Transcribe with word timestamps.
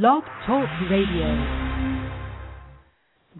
Blog 0.00 0.22
Talk 0.46 0.70
Radio. 0.90 1.36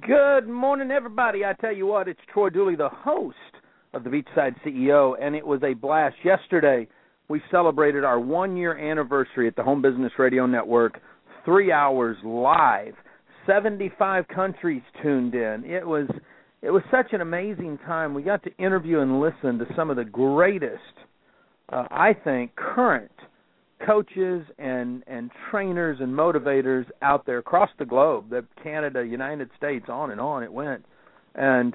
Good 0.06 0.46
morning, 0.46 0.90
everybody. 0.90 1.46
I 1.46 1.54
tell 1.54 1.75
you 1.75 1.86
what, 1.86 2.08
it's 2.08 2.21
Troy 2.30 2.50
Dooly, 2.50 2.76
the 2.76 2.90
host 2.90 3.36
of 3.94 4.05
the 4.05 4.10
Beachside 4.10 4.54
CEO, 4.62 5.15
and 5.18 5.34
it 5.34 5.46
was 5.46 5.62
a 5.62 5.73
blast. 5.73 6.17
Yesterday, 6.23 6.88
we 7.28 7.41
celebrated 7.50 8.04
our 8.04 8.20
one 8.20 8.54
year 8.54 8.77
anniversary 8.77 9.48
at 9.48 9.57
the 9.57 9.62
Home 9.62 9.80
Business 9.80 10.12
Radio 10.18 10.45
Network, 10.45 11.00
three 11.46 11.73
hours 11.73 12.18
live, 12.23 12.93
75 13.46 14.29
countries 14.29 14.82
tuned 15.03 15.34
in. 15.34 15.64
It 15.64 15.87
was. 15.87 16.07
It 16.61 16.71
was 16.71 16.82
such 16.91 17.14
an 17.14 17.23
amazing 17.23 17.79
time. 17.87 18.12
We 18.12 18.23
got 18.23 18.43
to 18.45 18.55
interview 18.59 19.00
and 19.00 19.21
listen 19.23 19.59
to 19.59 19.64
some 19.75 19.89
of 19.89 19.96
the 19.96 20.05
greatest, 20.05 20.82
uh, 21.71 21.87
I 21.91 22.12
think, 22.12 22.55
current 22.57 23.11
coaches 23.84 24.44
and 24.58 25.02
and 25.06 25.30
trainers 25.50 25.98
and 26.00 26.12
motivators 26.12 26.84
out 27.02 27.26
there 27.26 27.38
across 27.38 27.70
the 27.78 27.84
globe, 27.84 28.30
the 28.30 28.45
Canada, 28.62 29.04
United 29.04 29.50
States, 29.56 29.86
on 29.88 30.10
and 30.10 30.20
on 30.20 30.42
it 30.42 30.52
went. 30.52 30.84
And 31.34 31.74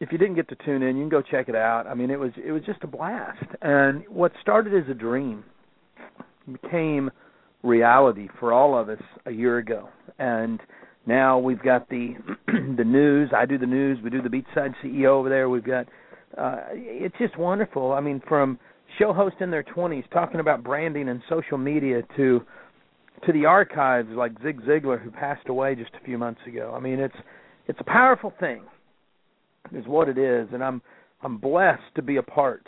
if 0.00 0.12
you 0.12 0.18
didn't 0.18 0.34
get 0.34 0.48
to 0.48 0.56
tune 0.64 0.82
in, 0.82 0.96
you 0.96 1.02
can 1.02 1.08
go 1.08 1.22
check 1.22 1.48
it 1.48 1.54
out. 1.54 1.86
I 1.86 1.94
mean, 1.94 2.10
it 2.10 2.18
was 2.18 2.32
it 2.36 2.52
was 2.52 2.62
just 2.66 2.82
a 2.82 2.86
blast. 2.86 3.44
And 3.62 4.04
what 4.08 4.32
started 4.40 4.74
as 4.74 4.88
a 4.90 4.94
dream 4.94 5.44
became 6.62 7.10
reality 7.62 8.28
for 8.38 8.52
all 8.52 8.78
of 8.78 8.88
us 8.88 9.02
a 9.26 9.30
year 9.30 9.58
ago. 9.58 9.88
And 10.18 10.60
now 11.06 11.38
we've 11.38 11.62
got 11.62 11.88
the 11.88 12.14
the 12.46 12.84
news. 12.84 13.30
I 13.34 13.46
do 13.46 13.58
the 13.58 13.66
news. 13.66 13.98
We 14.02 14.10
do 14.10 14.22
the 14.22 14.28
Beachside 14.28 14.74
CEO 14.84 15.06
over 15.06 15.28
there. 15.28 15.48
We've 15.48 15.64
got 15.64 15.86
uh 16.36 16.58
it's 16.72 17.16
just 17.18 17.38
wonderful. 17.38 17.92
I 17.92 18.00
mean, 18.00 18.22
from 18.28 18.58
show 18.98 19.12
hosts 19.12 19.38
in 19.40 19.50
their 19.50 19.62
20s 19.62 20.08
talking 20.10 20.40
about 20.40 20.62
branding 20.62 21.08
and 21.08 21.22
social 21.28 21.58
media 21.58 22.02
to 22.16 22.44
to 23.26 23.32
the 23.32 23.46
archives 23.46 24.08
like 24.10 24.32
Zig 24.42 24.60
Ziglar 24.62 25.00
who 25.00 25.10
passed 25.10 25.48
away 25.48 25.74
just 25.74 25.92
a 26.00 26.04
few 26.04 26.18
months 26.18 26.40
ago. 26.46 26.74
I 26.76 26.80
mean, 26.80 26.98
it's 26.98 27.14
it's 27.66 27.80
a 27.80 27.84
powerful 27.84 28.32
thing. 28.38 28.62
Is 29.72 29.86
what 29.86 30.08
it 30.08 30.18
is 30.18 30.48
and 30.52 30.62
I'm 30.62 30.82
I'm 31.22 31.38
blessed 31.38 31.94
to 31.96 32.02
be 32.02 32.16
a 32.16 32.22
part 32.22 32.66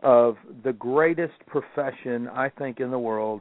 of 0.00 0.36
the 0.64 0.72
greatest 0.72 1.34
profession 1.46 2.28
I 2.28 2.50
think 2.50 2.80
in 2.80 2.90
the 2.90 2.98
world, 2.98 3.40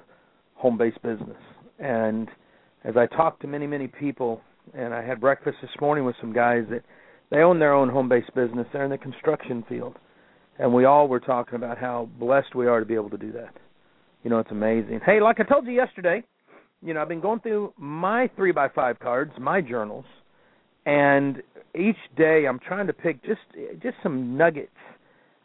home-based 0.56 1.02
business. 1.02 1.38
And 1.80 2.30
as 2.86 2.96
I 2.96 3.06
talk 3.08 3.40
to 3.42 3.48
many 3.48 3.68
many 3.68 3.88
people 3.88 4.42
and 4.74 4.94
I 4.94 5.04
had 5.04 5.20
breakfast 5.20 5.58
this 5.62 5.72
morning 5.82 6.06
with 6.06 6.16
some 6.22 6.32
guys 6.32 6.64
that 6.70 6.84
they 7.30 7.40
own 7.40 7.60
their 7.60 7.74
own 7.74 7.90
home-based 7.90 8.34
business. 8.34 8.68
They're 8.72 8.86
in 8.86 8.92
the 8.92 8.98
construction 8.98 9.66
field 9.68 9.98
and 10.60 10.74
we 10.74 10.86
all 10.86 11.08
were 11.08 11.20
talking 11.20 11.56
about 11.56 11.78
how 11.78 12.10
blessed 12.20 12.56
we 12.56 12.68
are 12.68 12.80
to 12.80 12.86
be 12.86 12.94
able 12.94 13.10
to 13.10 13.18
do 13.18 13.32
that. 13.32 13.54
You 14.24 14.30
know, 14.30 14.40
it's 14.40 14.52
amazing. 14.52 15.02
Hey, 15.06 15.20
like 15.20 15.40
I 15.40 15.44
told 15.44 15.66
you 15.66 15.74
yesterday, 15.74 16.24
you 16.82 16.94
know, 16.94 17.02
I've 17.02 17.10
been 17.10 17.22
going 17.22 17.40
through 17.40 17.74
my 17.78 18.30
three 18.36 18.52
by 18.52 18.70
five 18.70 19.00
cards, 19.00 19.32
my 19.40 19.62
journals, 19.62 20.06
and 20.86 21.42
each 21.76 21.98
day 22.18 22.46
I'm 22.48 22.60
trying 22.60 22.88
to 22.88 22.94
pick 22.94 23.24
just 23.24 23.42
just 23.82 23.96
some 24.04 24.38
nuggets. 24.38 24.70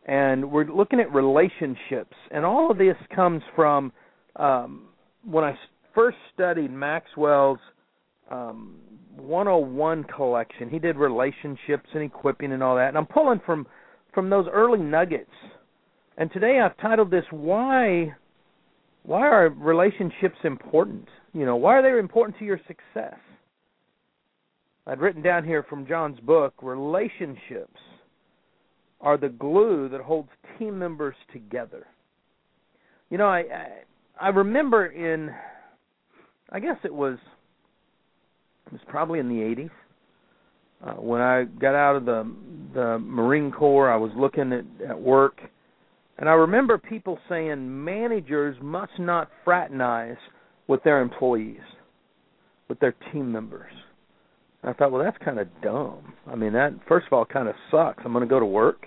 And 0.07 0.51
we're 0.51 0.65
looking 0.65 1.01
at 1.01 1.13
relationships, 1.13 2.17
and 2.31 2.45
all 2.45 2.71
of 2.71 2.79
this 2.79 2.97
comes 3.15 3.43
from 3.55 3.93
um, 4.37 4.89
when 5.25 5.45
I 5.45 5.55
first 5.95 6.17
studied 6.35 6.73
Maxwell's 6.73 7.59
um, 8.31 8.77
101 9.17 10.05
collection. 10.05 10.71
He 10.71 10.79
did 10.79 10.97
relationships 10.97 11.89
and 11.93 12.03
equipping 12.03 12.53
and 12.53 12.63
all 12.63 12.77
that, 12.77 12.89
and 12.89 12.97
I'm 12.97 13.07
pulling 13.07 13.41
from 13.45 13.67
from 14.13 14.31
those 14.31 14.47
early 14.53 14.79
nuggets. 14.79 15.31
And 16.17 16.31
today 16.33 16.61
I've 16.61 16.77
titled 16.79 17.11
this 17.11 17.25
why 17.31 18.15
why 19.05 19.27
are 19.27 19.49
relationships 19.49 20.37
important? 20.45 21.09
You 21.33 21.47
know, 21.47 21.57
why 21.57 21.79
are 21.79 21.83
they 21.83 21.99
important 21.99 22.39
to 22.39 22.45
your 22.45 22.61
success? 22.67 23.19
I'd 24.87 25.01
written 25.01 25.23
down 25.23 25.45
here 25.45 25.63
from 25.63 25.87
John's 25.87 26.19
book, 26.21 26.55
relationships 26.63 27.81
are 29.01 29.17
the 29.17 29.29
glue 29.29 29.89
that 29.91 30.01
holds 30.01 30.29
team 30.59 30.79
members 30.79 31.15
together. 31.33 31.87
You 33.11 33.19
know, 33.19 33.27
I 33.27 33.39
I, 33.41 33.69
I 34.21 34.29
remember 34.29 34.87
in 34.87 35.31
I 36.51 36.61
guess 36.61 36.77
it 36.85 36.93
was 36.93 37.19
it 38.67 38.73
was 38.73 38.83
probably 38.89 39.19
in 39.21 39.29
the 39.29 39.37
80s 39.37 39.71
uh, 40.85 40.93
when 40.93 41.21
I 41.21 41.45
got 41.45 41.75
out 41.75 41.97
of 41.97 42.05
the 42.05 42.31
the 42.75 42.99
Marine 42.99 43.51
Corps, 43.51 43.91
I 43.91 43.97
was 43.97 44.11
looking 44.17 44.53
at, 44.53 44.91
at 44.91 45.01
work, 45.01 45.41
and 46.19 46.29
I 46.29 46.33
remember 46.33 46.79
people 46.79 47.19
saying 47.29 47.85
managers 47.85 48.57
must 48.61 48.93
not 48.99 49.29
fraternize 49.45 50.19
with 50.67 50.83
their 50.85 51.01
employees, 51.01 51.61
with 52.69 52.79
their 52.79 52.95
team 53.13 53.33
members. 53.33 53.73
And 54.63 54.71
I 54.71 54.75
thought, 54.75 54.93
well, 54.93 55.03
that's 55.03 55.17
kind 55.25 55.39
of 55.39 55.49
dumb. 55.63 56.13
I 56.27 56.35
mean, 56.35 56.53
that 56.53 56.75
first 56.87 57.07
of 57.07 57.13
all 57.13 57.25
kind 57.25 57.49
of 57.49 57.55
sucks. 57.71 58.03
I'm 58.05 58.13
going 58.13 58.23
to 58.23 58.31
go 58.31 58.41
to 58.41 58.47
work, 58.47 58.87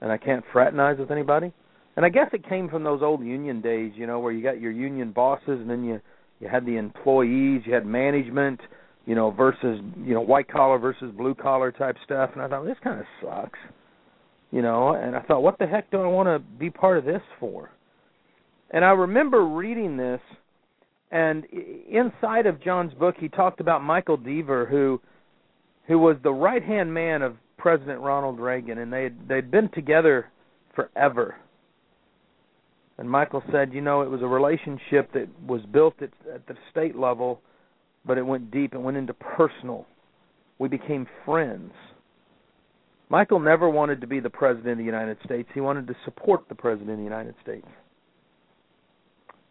and 0.00 0.10
I 0.10 0.18
can't 0.18 0.44
fraternize 0.52 0.98
with 0.98 1.10
anybody. 1.10 1.52
And 1.96 2.04
I 2.04 2.08
guess 2.08 2.28
it 2.32 2.48
came 2.48 2.68
from 2.68 2.84
those 2.84 3.02
old 3.02 3.24
union 3.24 3.60
days, 3.60 3.92
you 3.94 4.06
know, 4.06 4.18
where 4.18 4.32
you 4.32 4.42
got 4.42 4.60
your 4.60 4.72
union 4.72 5.12
bosses, 5.12 5.60
and 5.60 5.70
then 5.70 5.84
you 5.84 6.00
you 6.40 6.48
had 6.48 6.66
the 6.66 6.76
employees, 6.76 7.62
you 7.64 7.72
had 7.72 7.86
management 7.86 8.60
you 9.06 9.14
know, 9.14 9.30
versus 9.30 9.80
you 9.98 10.14
know 10.14 10.20
white 10.20 10.48
collar 10.48 10.78
versus 10.78 11.12
blue 11.16 11.34
collar 11.34 11.72
type 11.72 11.96
stuff. 12.04 12.30
And 12.34 12.42
I 12.42 12.48
thought 12.48 12.64
this 12.64 12.76
kind 12.82 13.00
of 13.00 13.06
sucks, 13.22 13.58
you 14.50 14.62
know. 14.62 14.94
And 14.94 15.16
I 15.16 15.20
thought, 15.22 15.42
what 15.42 15.58
the 15.58 15.66
heck 15.66 15.90
do 15.90 16.00
I 16.00 16.06
want 16.06 16.28
to 16.28 16.38
be 16.58 16.70
part 16.70 16.98
of 16.98 17.04
this 17.04 17.22
for? 17.40 17.70
And 18.70 18.84
I 18.84 18.90
remember 18.90 19.44
reading 19.44 19.96
this, 19.96 20.20
and 21.10 21.44
inside 21.44 22.46
of 22.46 22.62
John's 22.62 22.94
book, 22.94 23.16
he 23.18 23.28
talked 23.28 23.60
about 23.60 23.82
Michael 23.82 24.18
Deaver, 24.18 24.68
who 24.68 25.00
who 25.88 25.98
was 25.98 26.16
the 26.22 26.32
right 26.32 26.62
hand 26.62 26.92
man 26.92 27.22
of 27.22 27.36
President 27.58 28.00
Ronald 28.00 28.38
Reagan, 28.38 28.78
and 28.78 28.92
they 28.92 29.10
they'd 29.28 29.50
been 29.50 29.68
together 29.74 30.26
forever. 30.74 31.36
And 32.98 33.10
Michael 33.10 33.42
said, 33.50 33.72
you 33.72 33.80
know, 33.80 34.02
it 34.02 34.10
was 34.10 34.22
a 34.22 34.26
relationship 34.26 35.12
that 35.14 35.26
was 35.46 35.62
built 35.72 35.94
at, 36.02 36.10
at 36.32 36.46
the 36.46 36.54
state 36.70 36.94
level 36.94 37.40
but 38.04 38.18
it 38.18 38.26
went 38.26 38.50
deep. 38.50 38.74
It 38.74 38.80
went 38.80 38.96
into 38.96 39.14
personal. 39.14 39.86
We 40.58 40.68
became 40.68 41.06
friends. 41.24 41.72
Michael 43.08 43.40
never 43.40 43.68
wanted 43.68 44.00
to 44.00 44.06
be 44.06 44.20
the 44.20 44.30
president 44.30 44.72
of 44.72 44.78
the 44.78 44.84
United 44.84 45.18
States. 45.24 45.48
He 45.52 45.60
wanted 45.60 45.86
to 45.86 45.94
support 46.04 46.48
the 46.48 46.54
president 46.54 46.90
of 46.92 46.96
the 46.98 47.04
United 47.04 47.34
States. 47.42 47.66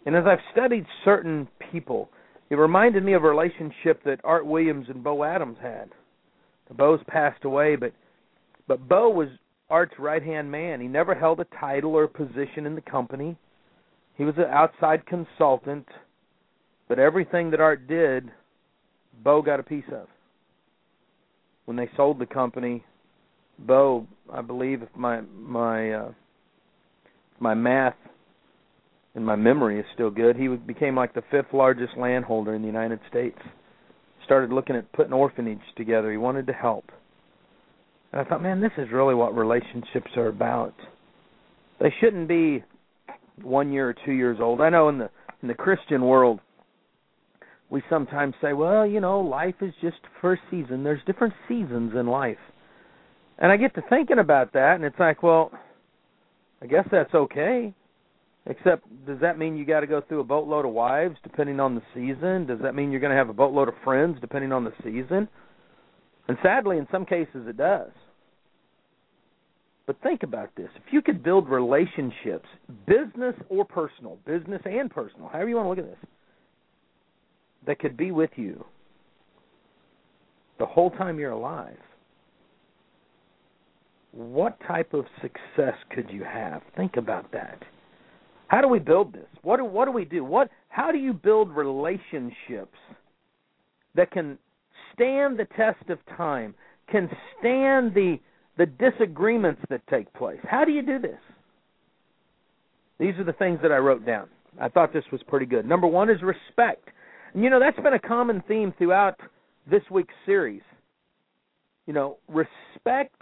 And 0.06 0.16
as 0.16 0.24
I've 0.26 0.40
studied 0.52 0.86
certain 1.06 1.48
people, 1.72 2.10
it 2.50 2.56
reminded 2.56 3.04
me 3.04 3.14
of 3.14 3.24
a 3.24 3.30
relationship 3.30 4.04
that 4.04 4.20
Art 4.24 4.46
Williams 4.46 4.88
and 4.90 5.04
Bo 5.04 5.24
Adams 5.24 5.58
had. 5.62 5.92
Bo's 6.78 7.02
passed 7.08 7.44
away, 7.44 7.76
but 7.76 7.94
but 8.68 8.88
Bo 8.88 9.10
was 9.10 9.28
Art's 9.70 9.94
right 10.00 10.24
hand 10.24 10.50
man. 10.50 10.80
He 10.80 10.88
never 10.88 11.14
held 11.14 11.40
a 11.40 11.46
title 11.60 11.96
or 11.96 12.04
a 12.06 12.08
position 12.08 12.66
in 12.66 12.76
the 12.76 12.82
company. 12.82 13.36
He 14.18 14.24
was 14.24 14.36
an 14.38 14.46
outside 14.46 15.06
consultant, 15.06 15.86
but 16.88 17.00
everything 17.00 17.52
that 17.52 17.60
Art 17.60 17.88
did 17.88 18.32
Bo 19.24 19.42
got 19.42 19.60
a 19.60 19.64
piece 19.64 19.86
of. 19.94 20.08
When 21.66 21.78
they 21.78 21.90
sold 21.96 22.20
the 22.20 22.26
company, 22.26 22.84
Bo, 23.60 24.08
I 24.32 24.42
believe, 24.42 24.82
if 24.82 24.90
my 24.96 25.22
my 25.22 25.92
uh, 25.92 26.12
my 27.40 27.54
math 27.54 27.96
and 29.14 29.26
my 29.26 29.36
memory 29.36 29.80
is 29.80 29.86
still 29.94 30.10
good, 30.10 30.36
he 30.36 30.48
became 30.48 30.96
like 30.96 31.14
the 31.14 31.24
fifth 31.30 31.54
largest 31.54 31.94
landholder 31.98 32.56
in 32.56 32.62
the 32.62 32.68
United 32.68 33.00
States. 33.10 33.38
Started 34.26 34.52
looking 34.52 34.76
at 34.76 34.92
putting 34.94 35.14
orphanage 35.14 35.60
together. 35.76 36.12
He 36.12 36.18
wanted 36.18 36.48
to 36.48 36.54
help. 36.54 36.86
And 38.12 38.22
I 38.22 38.24
thought, 38.24 38.42
man, 38.42 38.62
this 38.62 38.72
is 38.78 38.88
really 38.92 39.16
what 39.16 39.36
relationships 39.36 40.12
are 40.16 40.28
about. 40.28 40.74
They 41.80 41.94
shouldn't 42.00 42.28
be 42.28 42.64
one 43.42 43.72
year 43.72 43.90
or 43.90 43.96
two 44.06 44.12
years 44.12 44.38
old. 44.40 44.62
I 44.62 44.70
know 44.70 44.90
in 44.90 44.98
the 44.98 45.10
in 45.42 45.48
the 45.48 45.54
Christian 45.54 46.04
world, 46.04 46.40
we 47.72 47.82
sometimes 47.90 48.36
say, 48.42 48.52
well, 48.52 48.86
you 48.86 49.00
know, 49.00 49.22
life 49.22 49.56
is 49.62 49.74
just 49.82 49.96
a 50.22 50.36
season. 50.52 50.84
There's 50.84 51.02
different 51.08 51.34
seasons 51.48 51.94
in 51.96 52.06
life. 52.06 52.38
And 53.40 53.52
I 53.52 53.58
get 53.58 53.74
to 53.76 53.82
thinking 53.90 54.20
about 54.20 54.54
that, 54.54 54.76
and 54.76 54.84
it's 54.84 55.00
like, 55.00 55.24
well, 55.24 55.52
I 56.62 56.68
guess 56.68 56.86
that's 56.92 57.14
okay. 57.16 57.74
Except, 58.46 58.86
does 59.08 59.20
that 59.22 59.40
mean 59.40 59.56
you 59.56 59.66
got 59.66 59.80
to 59.80 59.88
go 59.88 60.02
through 60.02 60.20
a 60.20 60.24
boatload 60.24 60.66
of 60.66 60.72
wives 60.74 61.16
depending 61.24 61.60
on 61.60 61.74
the 61.74 61.82
season? 61.94 62.46
Does 62.46 62.60
that 62.62 62.76
mean 62.76 62.92
you're 62.92 63.00
going 63.00 63.12
to 63.12 63.18
have 63.18 63.30
a 63.30 63.34
boatload 63.34 63.70
of 63.70 63.76
friends 63.84 64.18
depending 64.20 64.52
on 64.52 64.64
the 64.64 64.74
season? 64.84 65.28
And 66.28 66.38
sadly, 66.44 66.78
in 66.78 66.88
some 66.92 67.06
cases, 67.06 67.48
it 67.48 67.58
does. 67.58 67.92
But 69.88 70.02
think 70.02 70.24
about 70.24 70.50
this. 70.56 70.70
If 70.76 70.94
you 70.94 71.02
could 71.02 71.24
build 71.24 71.50
relationships, 71.50 72.48
business 72.86 73.36
or 73.50 73.64
personal, 73.64 74.18
business 74.26 74.62
and 74.66 74.90
personal, 74.90 75.30
however 75.30 75.50
you 75.50 75.56
want 75.56 75.66
to 75.66 75.70
look 75.70 75.80
at 75.80 76.00
this, 76.00 76.10
that 77.66 77.80
could 77.80 77.96
be 77.96 78.12
with 78.12 78.32
you 78.36 78.66
the 80.62 80.66
whole 80.68 80.92
time 80.92 81.18
you're 81.18 81.32
alive, 81.32 81.78
what 84.12 84.60
type 84.68 84.94
of 84.94 85.06
success 85.20 85.74
could 85.90 86.08
you 86.12 86.24
have? 86.24 86.62
Think 86.78 86.98
about 86.98 87.32
that. 87.32 87.58
How 88.48 88.62
do 88.62 88.68
we 88.68 88.78
build 88.78 89.12
this? 89.12 89.26
What 89.42 89.58
do 89.58 89.66
what 89.66 89.86
do 89.86 89.92
we 89.92 90.06
do? 90.06 90.24
What 90.24 90.50
how 90.70 90.92
do 90.92 91.00
you 91.00 91.14
build 91.14 91.50
relationships 91.50 92.78
that 93.96 94.12
can 94.12 94.38
stand 94.94 95.40
the 95.40 95.48
test 95.58 95.90
of 95.90 95.98
time, 96.16 96.54
can 96.92 97.10
stand 97.40 97.96
the 97.96 98.20
the 98.58 98.68
disagreements 98.68 99.62
that 99.70 99.82
take 99.88 100.14
place? 100.14 100.40
How 100.44 100.64
do 100.64 100.72
you 100.72 100.84
do 100.84 101.00
this? 101.00 101.20
These 103.00 103.16
are 103.18 103.24
the 103.24 103.34
things 103.34 103.58
that 103.64 103.72
I 103.72 103.78
wrote 103.78 104.06
down. 104.06 104.28
I 104.60 104.70
thought 104.70 104.94
this 104.94 105.06
was 105.12 105.22
pretty 105.28 105.48
good. 105.48 105.66
Number 105.66 105.88
1 105.88 106.10
is 106.12 106.22
respect. 106.22 106.90
And 107.34 107.44
you 107.44 107.50
know, 107.50 107.60
that's 107.60 107.80
been 107.80 107.94
a 107.94 108.00
common 108.00 108.44
theme 108.48 108.74
throughout 108.78 109.20
this 109.70 109.84
week's 109.90 110.14
series. 110.26 110.62
You 111.88 111.94
know, 111.94 112.18
respect 112.28 113.22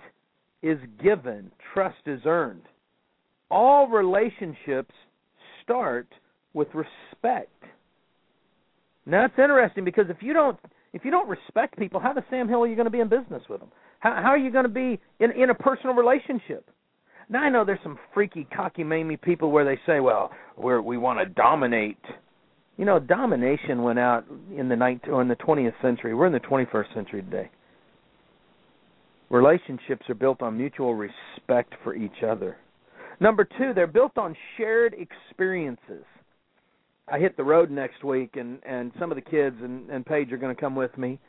is 0.61 0.77
given, 1.01 1.51
trust 1.73 2.00
is 2.06 2.21
earned. 2.25 2.63
All 3.50 3.88
relationships 3.88 4.94
start 5.63 6.07
with 6.53 6.67
respect. 6.73 7.51
Now 9.06 9.21
that's 9.21 9.39
interesting 9.39 9.85
because 9.85 10.06
if 10.09 10.17
you 10.21 10.33
don't 10.33 10.59
if 10.91 11.05
you 11.05 11.12
don't 11.12 11.29
respect 11.29 11.77
people, 11.77 12.00
how 12.00 12.13
the 12.13 12.23
Sam 12.29 12.47
Hill 12.47 12.63
are 12.63 12.67
you 12.67 12.75
going 12.75 12.85
to 12.85 12.91
be 12.91 13.00
in 13.00 13.09
business 13.09 13.44
with 13.47 13.59
them? 13.59 13.69
How, 14.00 14.15
how 14.15 14.29
are 14.29 14.38
you 14.38 14.51
going 14.51 14.63
to 14.63 14.69
be 14.69 15.00
in 15.19 15.31
in 15.31 15.50
a 15.50 15.55
personal 15.55 15.95
relationship? 15.95 16.69
Now 17.29 17.44
I 17.44 17.50
know 17.50 17.63
there's 17.63 17.79
some 17.83 18.00
freaky, 18.13 18.47
cocky, 18.55 18.83
mamey 18.83 19.17
people 19.17 19.51
where 19.51 19.65
they 19.65 19.79
say, 19.85 20.00
"Well, 20.00 20.31
we 20.57 20.79
we 20.79 20.97
want 20.97 21.19
to 21.19 21.25
dominate." 21.25 21.97
You 22.79 22.85
know, 22.85 22.97
domination 22.97 23.83
went 23.83 23.99
out 23.99 24.23
in 24.55 24.69
the 24.69 24.75
19th 24.75 25.09
or 25.09 25.21
in 25.21 25.27
the 25.27 25.35
20th 25.35 25.73
century. 25.81 26.15
We're 26.15 26.27
in 26.27 26.31
the 26.31 26.39
21st 26.39 26.93
century 26.93 27.21
today. 27.21 27.51
Relationships 29.29 30.05
are 30.07 30.15
built 30.15 30.41
on 30.41 30.55
mutual 30.55 30.95
respect 30.95 31.73
for 31.83 31.93
each 31.93 32.23
other. 32.25 32.55
Number 33.19 33.43
two, 33.43 33.73
they're 33.75 33.85
built 33.85 34.17
on 34.17 34.33
shared 34.55 34.95
experiences. 34.97 36.05
I 37.11 37.19
hit 37.19 37.35
the 37.35 37.43
road 37.43 37.69
next 37.69 38.05
week, 38.05 38.37
and 38.37 38.59
and 38.65 38.93
some 38.97 39.11
of 39.11 39.17
the 39.17 39.29
kids 39.29 39.57
and, 39.61 39.89
and 39.89 40.05
Paige 40.05 40.31
are 40.31 40.37
going 40.37 40.55
to 40.55 40.61
come 40.61 40.75
with 40.75 40.97
me, 40.97 41.19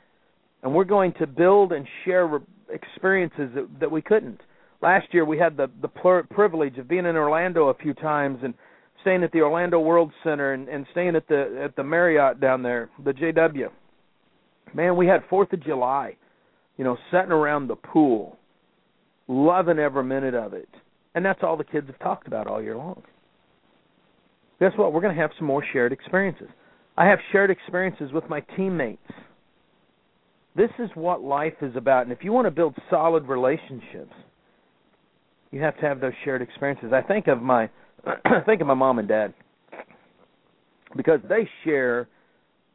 and 0.62 0.72
we're 0.72 0.84
going 0.84 1.12
to 1.14 1.26
build 1.26 1.72
and 1.72 1.84
share 2.04 2.30
experiences 2.68 3.50
that, 3.56 3.66
that 3.80 3.90
we 3.90 4.02
couldn't. 4.02 4.40
Last 4.82 5.08
year, 5.12 5.24
we 5.24 5.36
had 5.36 5.56
the 5.56 5.68
the 5.82 5.88
privilege 6.30 6.78
of 6.78 6.86
being 6.86 7.06
in 7.06 7.16
Orlando 7.16 7.70
a 7.70 7.74
few 7.74 7.92
times 7.92 8.38
and 8.44 8.54
staying 9.02 9.22
at 9.22 9.32
the 9.32 9.40
Orlando 9.40 9.80
World 9.80 10.12
Center 10.22 10.52
and, 10.52 10.68
and 10.68 10.86
staying 10.92 11.16
at 11.16 11.26
the 11.28 11.60
at 11.64 11.76
the 11.76 11.84
Marriott 11.84 12.40
down 12.40 12.62
there, 12.62 12.90
the 13.04 13.12
JW. 13.12 13.68
Man, 14.74 14.96
we 14.96 15.06
had 15.06 15.22
Fourth 15.28 15.52
of 15.52 15.62
July, 15.64 16.16
you 16.76 16.84
know, 16.84 16.96
sitting 17.10 17.32
around 17.32 17.66
the 17.66 17.76
pool, 17.76 18.38
loving 19.26 19.78
every 19.78 20.04
minute 20.04 20.34
of 20.34 20.54
it 20.54 20.68
and 21.14 21.24
that's 21.24 21.40
all 21.42 21.56
the 21.56 21.64
kids 21.64 21.86
have 21.88 21.98
talked 21.98 22.26
about 22.26 22.46
all 22.46 22.62
year 22.62 22.76
long. 22.76 23.02
Guess 24.60 24.72
what? 24.76 24.92
We're 24.92 25.00
going 25.00 25.14
to 25.14 25.20
have 25.20 25.30
some 25.38 25.46
more 25.46 25.64
shared 25.72 25.92
experiences. 25.92 26.48
I 26.96 27.06
have 27.06 27.18
shared 27.32 27.50
experiences 27.50 28.12
with 28.12 28.28
my 28.28 28.40
teammates. 28.56 29.00
This 30.54 30.70
is 30.78 30.90
what 30.94 31.22
life 31.22 31.54
is 31.62 31.74
about. 31.76 32.02
And 32.02 32.12
if 32.12 32.22
you 32.22 32.32
want 32.32 32.46
to 32.46 32.50
build 32.50 32.74
solid 32.90 33.26
relationships, 33.26 34.12
you 35.50 35.62
have 35.62 35.76
to 35.76 35.82
have 35.82 36.00
those 36.00 36.12
shared 36.24 36.42
experiences. 36.42 36.92
I 36.92 37.00
think 37.00 37.26
of 37.26 37.40
my 37.40 37.70
think 38.46 38.60
of 38.60 38.66
my 38.66 38.74
mom 38.74 38.98
and 38.98 39.08
dad 39.08 39.34
because 40.96 41.20
they 41.28 41.48
share 41.64 42.08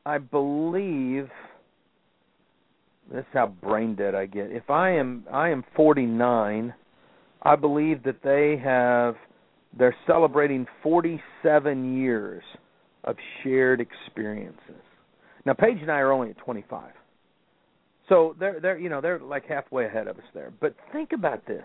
I 0.05 0.17
believe 0.19 1.29
this 3.11 3.21
is 3.21 3.25
how 3.33 3.47
brain 3.47 3.95
dead 3.95 4.15
I 4.15 4.25
get. 4.25 4.51
If 4.51 4.69
I 4.69 4.91
am 4.91 5.25
I 5.31 5.49
am 5.49 5.63
49 5.75 6.73
I 7.41 7.55
believe 7.55 8.03
that 8.03 8.23
they 8.23 8.61
have 8.63 9.15
they're 9.77 9.95
celebrating 10.07 10.65
47 10.81 11.97
years 11.97 12.43
of 13.03 13.17
shared 13.43 13.81
experiences. 13.81 14.81
Now 15.45 15.53
Paige 15.53 15.77
and 15.81 15.91
I 15.91 15.99
are 15.99 16.11
only 16.11 16.31
at 16.31 16.37
25. 16.37 16.91
So 18.09 18.35
they're 18.39 18.59
they're 18.59 18.77
you 18.77 18.89
know 18.89 19.01
they're 19.01 19.19
like 19.19 19.45
halfway 19.45 19.85
ahead 19.85 20.07
of 20.07 20.17
us 20.17 20.23
there. 20.33 20.51
But 20.59 20.75
think 20.91 21.11
about 21.11 21.45
this. 21.47 21.63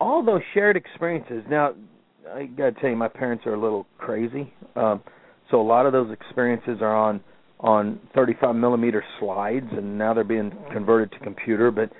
All 0.00 0.24
those 0.24 0.42
shared 0.54 0.76
experiences. 0.76 1.42
Now 1.50 1.74
I 2.34 2.44
got 2.46 2.74
to 2.74 2.80
tell 2.80 2.90
you 2.90 2.96
my 2.96 3.08
parents 3.08 3.46
are 3.46 3.54
a 3.54 3.60
little 3.60 3.86
crazy. 3.98 4.52
Um 4.76 5.02
so 5.50 5.60
a 5.60 5.62
lot 5.62 5.86
of 5.86 5.92
those 5.92 6.12
experiences 6.12 6.78
are 6.80 6.94
on 6.94 7.20
on 7.60 7.98
35 8.14 8.54
millimeter 8.54 9.02
slides 9.18 9.66
and 9.72 9.98
now 9.98 10.14
they're 10.14 10.24
being 10.24 10.52
converted 10.72 11.10
to 11.12 11.18
computer 11.20 11.70
but 11.70 11.90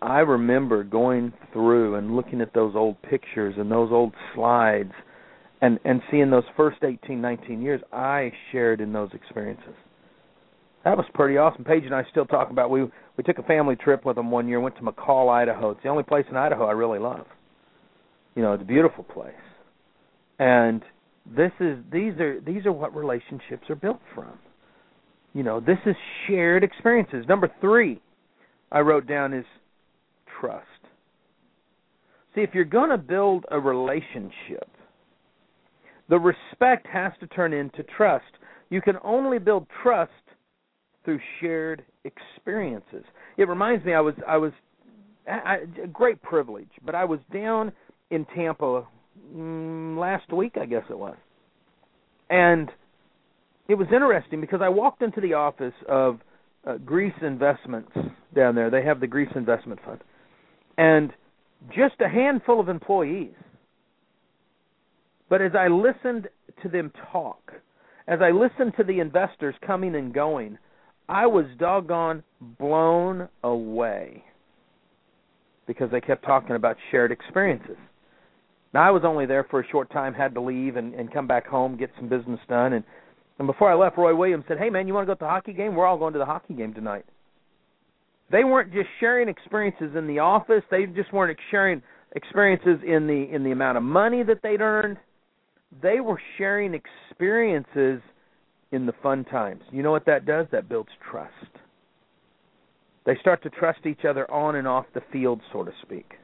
I 0.00 0.20
remember 0.20 0.84
going 0.84 1.32
through 1.52 1.96
and 1.96 2.14
looking 2.16 2.40
at 2.40 2.54
those 2.54 2.74
old 2.74 3.00
pictures 3.02 3.54
and 3.58 3.70
those 3.70 3.90
old 3.90 4.14
slides 4.34 4.92
and 5.60 5.78
and 5.84 6.00
seeing 6.10 6.30
those 6.30 6.44
first 6.56 6.78
18 6.82 7.20
19 7.20 7.62
years 7.62 7.80
I 7.92 8.32
shared 8.52 8.80
in 8.80 8.92
those 8.92 9.10
experiences. 9.12 9.74
That 10.84 10.96
was 10.96 11.06
pretty 11.14 11.36
awesome. 11.36 11.64
Paige 11.64 11.84
and 11.84 11.94
I 11.94 12.04
still 12.10 12.26
talk 12.26 12.50
about 12.50 12.70
we 12.70 12.84
we 13.16 13.24
took 13.24 13.38
a 13.38 13.42
family 13.42 13.76
trip 13.76 14.04
with 14.04 14.16
them 14.16 14.30
one 14.30 14.46
year 14.48 14.60
went 14.60 14.76
to 14.76 14.82
McCall, 14.82 15.30
Idaho. 15.30 15.70
It's 15.70 15.82
the 15.82 15.88
only 15.88 16.04
place 16.04 16.26
in 16.30 16.36
Idaho 16.36 16.66
I 16.66 16.72
really 16.72 16.98
love. 16.98 17.26
You 18.36 18.42
know, 18.42 18.52
it's 18.52 18.62
a 18.62 18.66
beautiful 18.66 19.02
place. 19.02 19.34
And 20.38 20.82
this 21.34 21.50
is 21.58 21.78
these 21.90 22.12
are 22.20 22.40
these 22.40 22.64
are 22.66 22.72
what 22.72 22.94
relationships 22.94 23.68
are 23.68 23.74
built 23.74 24.00
from. 24.14 24.38
You 25.32 25.42
know, 25.42 25.58
this 25.58 25.78
is 25.84 25.96
shared 26.26 26.62
experiences. 26.62 27.24
Number 27.28 27.50
3 27.60 28.00
I 28.70 28.80
wrote 28.80 29.06
down 29.06 29.32
is 29.32 29.44
trust. 30.40 30.66
See, 32.34 32.42
if 32.42 32.50
you're 32.52 32.64
going 32.64 32.90
to 32.90 32.98
build 32.98 33.46
a 33.50 33.58
relationship, 33.58 34.68
the 36.08 36.18
respect 36.18 36.86
has 36.86 37.12
to 37.20 37.26
turn 37.28 37.52
into 37.52 37.82
trust. 37.96 38.24
You 38.68 38.82
can 38.82 38.96
only 39.02 39.38
build 39.38 39.66
trust 39.82 40.12
through 41.04 41.20
shared 41.40 41.84
experiences. 42.04 43.04
It 43.38 43.48
reminds 43.48 43.84
me, 43.84 43.94
I 43.94 44.00
was 44.00 44.14
I 44.28 44.36
was 44.36 44.52
great 45.92 46.20
privilege, 46.22 46.70
but 46.84 46.94
I 46.94 47.04
was 47.04 47.18
down 47.32 47.72
in 48.10 48.26
Tampa 48.34 48.86
mm, 49.34 49.98
last 49.98 50.32
week, 50.32 50.56
I 50.60 50.66
guess 50.66 50.84
it 50.90 50.98
was, 50.98 51.16
and 52.30 52.70
it 53.68 53.74
was 53.74 53.88
interesting 53.92 54.40
because 54.40 54.60
I 54.62 54.68
walked 54.68 55.02
into 55.02 55.20
the 55.20 55.34
office 55.34 55.74
of 55.88 56.20
uh, 56.66 56.78
Greece 56.78 57.14
Investments 57.22 57.92
down 58.34 58.54
there. 58.54 58.70
They 58.70 58.84
have 58.84 59.00
the 59.00 59.06
Greece 59.06 59.30
Investment 59.34 59.80
Fund, 59.84 60.00
and 60.78 61.12
just 61.70 61.94
a 62.00 62.08
handful 62.08 62.60
of 62.60 62.68
employees. 62.68 63.34
But 65.28 65.42
as 65.42 65.52
I 65.58 65.68
listened 65.68 66.28
to 66.62 66.68
them 66.68 66.92
talk, 67.10 67.52
as 68.06 68.20
I 68.22 68.30
listened 68.30 68.74
to 68.76 68.84
the 68.84 69.00
investors 69.00 69.54
coming 69.66 69.96
and 69.96 70.14
going, 70.14 70.58
I 71.08 71.26
was 71.26 71.46
doggone 71.58 72.22
blown 72.40 73.28
away 73.42 74.24
because 75.66 75.90
they 75.90 76.00
kept 76.00 76.24
talking 76.24 76.54
about 76.54 76.76
shared 76.90 77.10
experiences. 77.10 77.76
Now 78.74 78.86
I 78.86 78.90
was 78.90 79.02
only 79.04 79.26
there 79.26 79.44
for 79.44 79.60
a 79.60 79.68
short 79.68 79.90
time, 79.90 80.12
had 80.14 80.34
to 80.34 80.40
leave 80.40 80.76
and, 80.76 80.94
and 80.94 81.12
come 81.12 81.26
back 81.26 81.46
home, 81.46 81.76
get 81.76 81.90
some 81.96 82.08
business 82.08 82.40
done, 82.48 82.72
and 82.74 82.84
and 83.38 83.46
before 83.46 83.70
I 83.70 83.74
left, 83.74 83.98
Roy 83.98 84.14
Williams 84.14 84.44
said, 84.48 84.58
"Hey 84.58 84.70
man, 84.70 84.86
you 84.86 84.94
want 84.94 85.06
to 85.06 85.10
go 85.10 85.14
to 85.14 85.20
the 85.20 85.28
hockey 85.28 85.52
game? 85.52 85.74
We're 85.74 85.86
all 85.86 85.98
going 85.98 86.14
to 86.14 86.18
the 86.18 86.24
hockey 86.24 86.54
game 86.54 86.72
tonight." 86.72 87.04
they 88.30 88.44
weren't 88.44 88.72
just 88.72 88.88
sharing 88.98 89.28
experiences 89.28 89.94
in 89.96 90.06
the 90.06 90.18
office. 90.18 90.62
They 90.70 90.86
just 90.86 91.12
weren't 91.12 91.38
sharing 91.50 91.82
experiences 92.14 92.78
in 92.86 93.06
the 93.06 93.28
in 93.32 93.44
the 93.44 93.52
amount 93.52 93.78
of 93.78 93.84
money 93.84 94.22
that 94.24 94.38
they'd 94.42 94.60
earned. 94.60 94.96
They 95.82 96.00
were 96.00 96.20
sharing 96.38 96.74
experiences 96.74 98.00
in 98.72 98.86
the 98.86 98.94
fun 99.02 99.24
times. 99.24 99.62
You 99.70 99.82
know 99.82 99.90
what 99.90 100.06
that 100.06 100.26
does? 100.26 100.46
That 100.52 100.68
builds 100.68 100.90
trust. 101.10 101.32
They 103.04 103.16
start 103.20 103.42
to 103.44 103.50
trust 103.50 103.86
each 103.86 104.04
other 104.08 104.28
on 104.30 104.56
and 104.56 104.66
off 104.66 104.86
the 104.94 105.02
field, 105.12 105.40
so 105.52 105.62
to 105.62 105.70
speak. 105.82 106.14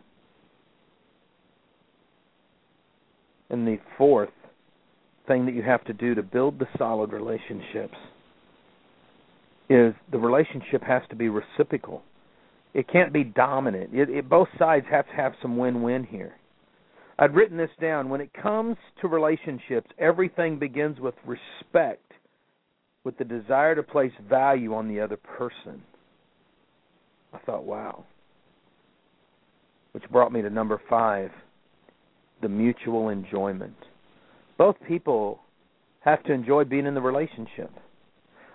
And 3.52 3.68
the 3.68 3.78
fourth 3.98 4.30
thing 5.28 5.44
that 5.46 5.54
you 5.54 5.62
have 5.62 5.84
to 5.84 5.92
do 5.92 6.14
to 6.14 6.22
build 6.22 6.58
the 6.58 6.66
solid 6.78 7.12
relationships 7.12 7.96
is 9.68 9.94
the 10.10 10.18
relationship 10.18 10.82
has 10.82 11.02
to 11.10 11.16
be 11.16 11.28
reciprocal. 11.28 12.02
It 12.74 12.88
can't 12.90 13.12
be 13.12 13.24
dominant. 13.24 13.94
It, 13.94 14.08
it, 14.08 14.28
both 14.28 14.48
sides 14.58 14.86
have 14.90 15.06
to 15.06 15.12
have 15.12 15.34
some 15.42 15.58
win-win 15.58 16.04
here. 16.04 16.32
I'd 17.18 17.34
written 17.34 17.58
this 17.58 17.70
down. 17.80 18.08
When 18.08 18.22
it 18.22 18.30
comes 18.32 18.76
to 19.02 19.08
relationships, 19.08 19.90
everything 19.98 20.58
begins 20.58 20.98
with 20.98 21.14
respect, 21.26 22.10
with 23.04 23.18
the 23.18 23.24
desire 23.24 23.74
to 23.74 23.82
place 23.82 24.12
value 24.28 24.74
on 24.74 24.88
the 24.88 24.98
other 24.98 25.18
person. 25.18 25.82
I 27.34 27.38
thought, 27.38 27.64
wow. 27.64 28.04
Which 29.92 30.08
brought 30.10 30.32
me 30.32 30.40
to 30.40 30.50
number 30.50 30.80
five 30.88 31.30
the 32.42 32.48
mutual 32.48 33.08
enjoyment. 33.08 33.76
Both 34.58 34.76
people 34.86 35.40
have 36.00 36.22
to 36.24 36.32
enjoy 36.32 36.64
being 36.64 36.86
in 36.86 36.94
the 36.94 37.00
relationship. 37.00 37.70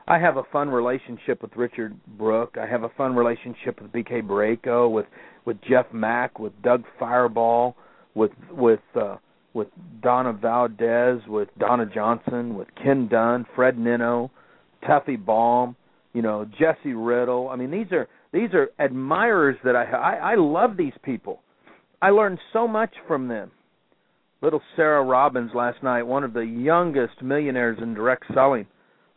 I 0.08 0.20
have 0.20 0.38
a 0.38 0.44
fun 0.54 0.70
relationship 0.70 1.42
with 1.42 1.56
Richard 1.56 1.98
Brooke. 2.18 2.56
I 2.62 2.66
have 2.66 2.84
a 2.84 2.90
fun 2.90 3.16
relationship 3.16 3.82
with 3.82 3.92
BK 3.92 4.22
Boreyko, 4.22 4.92
with 4.92 5.06
with 5.46 5.58
Jeff 5.68 5.86
Mack, 5.92 6.40
with 6.40 6.54
Doug 6.62 6.84
Firebaugh, 7.00 7.74
with 8.16 8.32
with 8.52 8.80
uh, 8.96 9.18
with 9.54 9.68
Donna 10.02 10.32
Valdez, 10.32 11.20
with 11.28 11.50
Donna 11.60 11.86
Johnson, 11.86 12.56
with 12.56 12.68
Ken 12.82 13.08
Dunn, 13.10 13.46
Fred 13.56 13.78
Nino, 13.78 14.32
Tuffy 14.88 15.24
Baum, 15.24 15.76
you 16.14 16.22
know 16.22 16.46
Jesse 16.58 16.94
Riddle. 16.94 17.50
I 17.50 17.58
mean, 17.58 17.72
these 17.72 17.92
are 17.92 18.08
these 18.32 18.54
are 18.54 18.70
admirers 18.80 19.58
that 19.66 19.76
I 19.76 19.84
I, 19.84 20.32
I 20.32 20.36
love 20.36 20.78
these 20.78 20.94
people. 21.04 21.42
I 22.02 22.12
learned 22.12 22.40
so 22.54 22.66
much 22.68 22.94
from 23.08 23.28
them. 23.28 23.52
Little 24.42 24.62
Sarah 24.76 25.04
Robbins 25.04 25.52
last 25.56 25.82
night, 25.82 26.04
one 26.04 26.24
of 26.24 26.34
the 26.34 26.46
youngest 26.46 27.22
millionaires 27.24 27.80
in 27.82 27.94
direct 27.94 28.26
selling, 28.34 28.68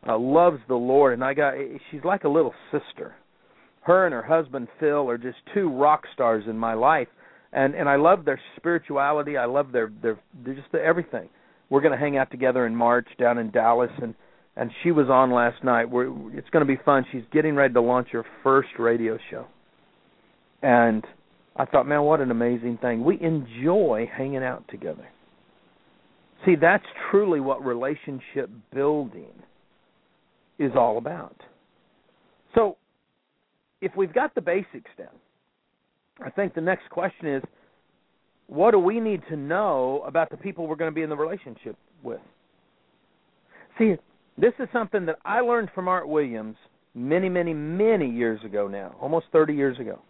uh, 0.09 0.19
loves 0.19 0.61
the 0.67 0.75
Lord, 0.75 1.13
and 1.13 1.23
I 1.23 1.35
got 1.35 1.55
she's 1.91 2.05
like 2.05 2.25
a 2.25 2.29
little 2.29 2.55
sister. 2.73 3.15
Her 3.83 4.07
and 4.07 4.15
her 4.15 4.23
husband 4.23 4.69
Phil 4.79 5.09
are 5.11 5.19
just 5.19 5.39
two 5.53 5.69
rock 5.71 6.05
stars 6.15 6.45
in 6.49 6.57
my 6.57 6.73
life, 6.73 7.09
and 7.53 7.75
and 7.75 7.89
I 7.89 7.97
love 7.97 8.25
their 8.25 8.41
spirituality. 8.57 9.37
I 9.37 9.45
love 9.45 9.73
their 9.73 9.93
their 10.01 10.19
they're 10.45 10.55
just 10.55 10.73
their 10.73 10.85
everything. 10.85 11.29
We're 11.69 11.83
going 11.83 11.93
to 11.93 11.99
hang 11.99 12.17
out 12.17 12.31
together 12.31 12.67
in 12.67 12.75
March 12.75 13.07
down 13.19 13.37
in 13.37 13.51
Dallas, 13.51 13.91
and 14.03 14.15
and 14.57 14.71
she 14.83 14.91
was 14.91 15.09
on 15.11 15.31
last 15.31 15.63
night. 15.63 15.91
We're, 15.91 16.09
it's 16.37 16.49
going 16.51 16.67
to 16.67 16.73
be 16.73 16.81
fun. 16.83 17.05
She's 17.13 17.23
getting 17.31 17.55
ready 17.55 17.75
to 17.75 17.81
launch 17.83 18.09
her 18.13 18.25
first 18.43 18.71
radio 18.79 19.19
show, 19.31 19.47
and 20.63 21.05
I 21.57 21.65
thought, 21.65 21.87
man, 21.87 22.03
what 22.03 22.21
an 22.21 22.31
amazing 22.31 22.79
thing. 22.81 23.05
We 23.05 23.21
enjoy 23.21 24.09
hanging 24.17 24.43
out 24.43 24.65
together. 24.69 25.07
See, 26.45 26.55
that's 26.57 26.85
truly 27.11 27.41
what 27.41 27.65
relationship 27.65 28.49
building 28.73 29.33
is 30.59 30.73
all 30.75 30.99
about. 30.99 31.37
So, 32.55 32.77
if 33.81 33.93
we've 33.97 34.13
got 34.13 34.35
the 34.35 34.41
basics 34.41 34.91
down, 34.97 35.09
I 36.25 36.31
think 36.31 36.55
the 36.55 36.61
next 36.61 36.89
question 36.91 37.35
is 37.35 37.43
what 38.47 38.73
do 38.73 38.79
we 38.79 38.99
need 39.01 39.23
to 39.29 39.37
know 39.37 40.03
about 40.07 40.29
the 40.31 40.37
people 40.37 40.67
we're 40.67 40.77
going 40.77 40.91
to 40.91 40.95
be 40.95 41.03
in 41.03 41.09
the 41.09 41.17
relationship 41.17 41.77
with? 42.03 42.21
See, 43.79 43.95
this 44.37 44.53
is 44.59 44.69
something 44.73 45.07
that 45.07 45.19
I 45.25 45.41
learned 45.41 45.71
from 45.75 45.87
Art 45.87 46.09
Williams 46.09 46.57
many, 46.95 47.29
many, 47.29 47.55
many 47.55 48.11
years 48.11 48.41
ago 48.45 48.67
now, 48.67 48.97
almost 49.01 49.27
30 49.33 49.55
years 49.55 49.79
ago. 49.79 50.01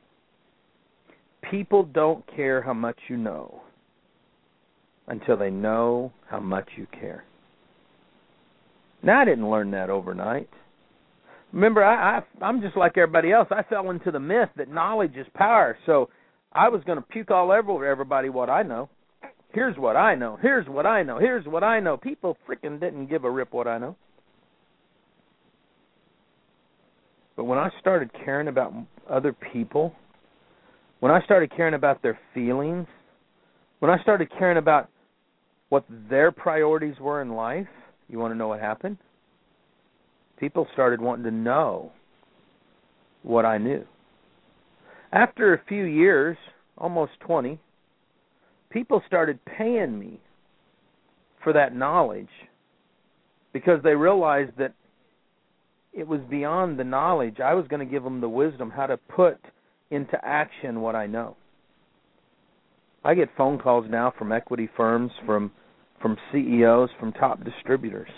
People 1.51 1.83
don't 1.83 2.25
care 2.35 2.63
how 2.63 2.75
much 2.75 2.99
you 3.09 3.17
know 3.17 3.63
until 5.09 5.37
they 5.37 5.51
know 5.51 6.13
how 6.29 6.39
much 6.39 6.69
you 6.77 6.87
care. 6.93 7.25
Now, 9.03 9.21
I 9.21 9.25
didn't 9.25 9.51
learn 9.51 9.71
that 9.73 9.91
overnight. 9.91 10.49
Remember, 11.53 11.83
I, 11.83 12.19
I 12.19 12.45
I'm 12.45 12.61
just 12.61 12.77
like 12.77 12.97
everybody 12.97 13.33
else. 13.33 13.49
I 13.51 13.63
fell 13.65 13.91
into 13.91 14.11
the 14.11 14.21
myth 14.21 14.51
that 14.57 14.71
knowledge 14.71 15.17
is 15.17 15.27
power. 15.35 15.77
So 15.87 16.11
I 16.53 16.69
was 16.69 16.83
going 16.85 16.99
to 16.99 17.03
puke 17.03 17.31
all 17.31 17.51
over 17.51 17.85
everybody 17.85 18.29
what 18.29 18.49
I 18.49 18.63
know. 18.63 18.89
Here's 19.53 19.77
what 19.77 19.97
I 19.97 20.15
know. 20.15 20.39
Here's 20.41 20.69
what 20.69 20.87
I 20.87 21.03
know. 21.03 21.19
Here's 21.19 21.47
what 21.47 21.65
I 21.65 21.81
know. 21.81 21.97
People 21.97 22.37
freaking 22.49 22.79
didn't 22.79 23.07
give 23.07 23.25
a 23.25 23.31
rip 23.31 23.53
what 23.53 23.67
I 23.67 23.79
know. 23.79 23.97
But 27.37 27.45
when 27.45 27.59
I 27.59 27.71
started 27.81 28.11
caring 28.25 28.47
about 28.47 28.73
other 29.09 29.33
people, 29.33 29.95
when 31.01 31.11
I 31.11 31.23
started 31.23 31.55
caring 31.55 31.75
about 31.75 32.03
their 32.03 32.19
feelings, 32.33 32.87
when 33.81 33.91
I 33.91 34.01
started 34.03 34.31
caring 34.39 34.59
about 34.59 34.89
what 35.71 35.85
their 36.09 36.31
priorities 36.31 36.99
were 37.01 37.23
in 37.23 37.31
life, 37.31 37.67
you 38.09 38.19
want 38.19 38.33
to 38.33 38.39
know 38.39 38.49
what 38.49 38.61
happened? 38.61 38.99
People 40.39 40.67
started 40.73 41.01
wanting 41.01 41.25
to 41.25 41.31
know 41.31 41.93
what 43.23 43.45
I 43.45 43.59
knew. 43.59 43.85
After 45.13 45.55
a 45.55 45.61
few 45.69 45.85
years, 45.85 46.37
almost 46.79 47.13
20, 47.21 47.59
people 48.71 49.03
started 49.07 49.39
paying 49.45 49.99
me 49.99 50.21
for 51.43 51.53
that 51.53 51.75
knowledge 51.75 52.29
because 53.53 53.83
they 53.83 53.95
realized 53.95 54.53
that 54.59 54.75
it 55.93 56.07
was 56.07 56.21
beyond 56.31 56.79
the 56.79 56.85
knowledge. 56.85 57.41
I 57.41 57.55
was 57.55 57.67
going 57.69 57.85
to 57.85 57.91
give 57.91 58.05
them 58.05 58.21
the 58.21 58.29
wisdom 58.29 58.71
how 58.71 58.87
to 58.87 58.97
put 58.97 59.39
into 59.91 60.19
action 60.25 60.81
what 60.81 60.95
I 60.95 61.07
know. 61.07 61.37
I 63.05 63.15
get 63.15 63.29
phone 63.37 63.59
calls 63.59 63.87
now 63.89 64.13
from 64.17 64.33
equity 64.33 64.69
firms, 64.77 65.11
from 65.27 65.53
from 66.01 66.17
CEOs, 66.33 66.89
from 66.99 67.13
top 67.13 67.45
distributors. 67.45 68.09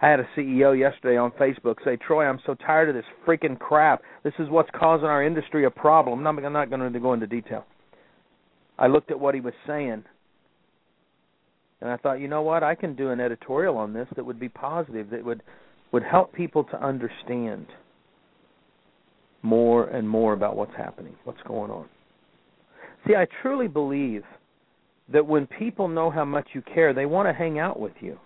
I 0.00 0.08
had 0.08 0.20
a 0.20 0.28
CEO 0.36 0.78
yesterday 0.78 1.16
on 1.16 1.30
Facebook 1.32 1.76
say, 1.84 1.96
"Troy, 1.96 2.26
I'm 2.26 2.40
so 2.46 2.54
tired 2.54 2.88
of 2.88 2.94
this 2.94 3.04
freaking 3.26 3.58
crap. 3.58 4.02
This 4.22 4.34
is 4.38 4.48
what's 4.48 4.70
causing 4.70 5.08
our 5.08 5.22
industry 5.22 5.64
a 5.64 5.70
problem." 5.70 6.26
I'm 6.26 6.52
not, 6.52 6.70
going 6.70 6.92
to 6.92 7.00
go 7.00 7.12
into 7.14 7.26
detail. 7.26 7.64
I 8.78 8.86
looked 8.86 9.10
at 9.10 9.18
what 9.18 9.34
he 9.34 9.40
was 9.40 9.54
saying, 9.66 10.04
and 11.80 11.90
I 11.90 11.96
thought, 11.96 12.20
you 12.20 12.28
know 12.28 12.42
what? 12.42 12.62
I 12.62 12.74
can 12.74 12.94
do 12.94 13.10
an 13.10 13.20
editorial 13.20 13.76
on 13.76 13.92
this 13.92 14.08
that 14.14 14.24
would 14.24 14.38
be 14.38 14.48
positive, 14.48 15.10
that 15.10 15.24
would 15.24 15.42
would 15.90 16.02
help 16.02 16.32
people 16.32 16.64
to 16.64 16.84
understand 16.84 17.66
more 19.42 19.88
and 19.88 20.08
more 20.08 20.32
about 20.32 20.56
what's 20.56 20.74
happening, 20.76 21.14
what's 21.24 21.42
going 21.46 21.70
on. 21.70 21.86
See, 23.06 23.14
I 23.14 23.26
truly 23.42 23.68
believe 23.68 24.22
that 25.12 25.26
when 25.26 25.46
people 25.46 25.88
know 25.88 26.10
how 26.10 26.24
much 26.24 26.48
you 26.52 26.62
care, 26.62 26.92
they 26.92 27.06
want 27.06 27.28
to 27.28 27.32
hang 27.32 27.58
out 27.58 27.78
with 27.78 27.94
you. 28.00 28.18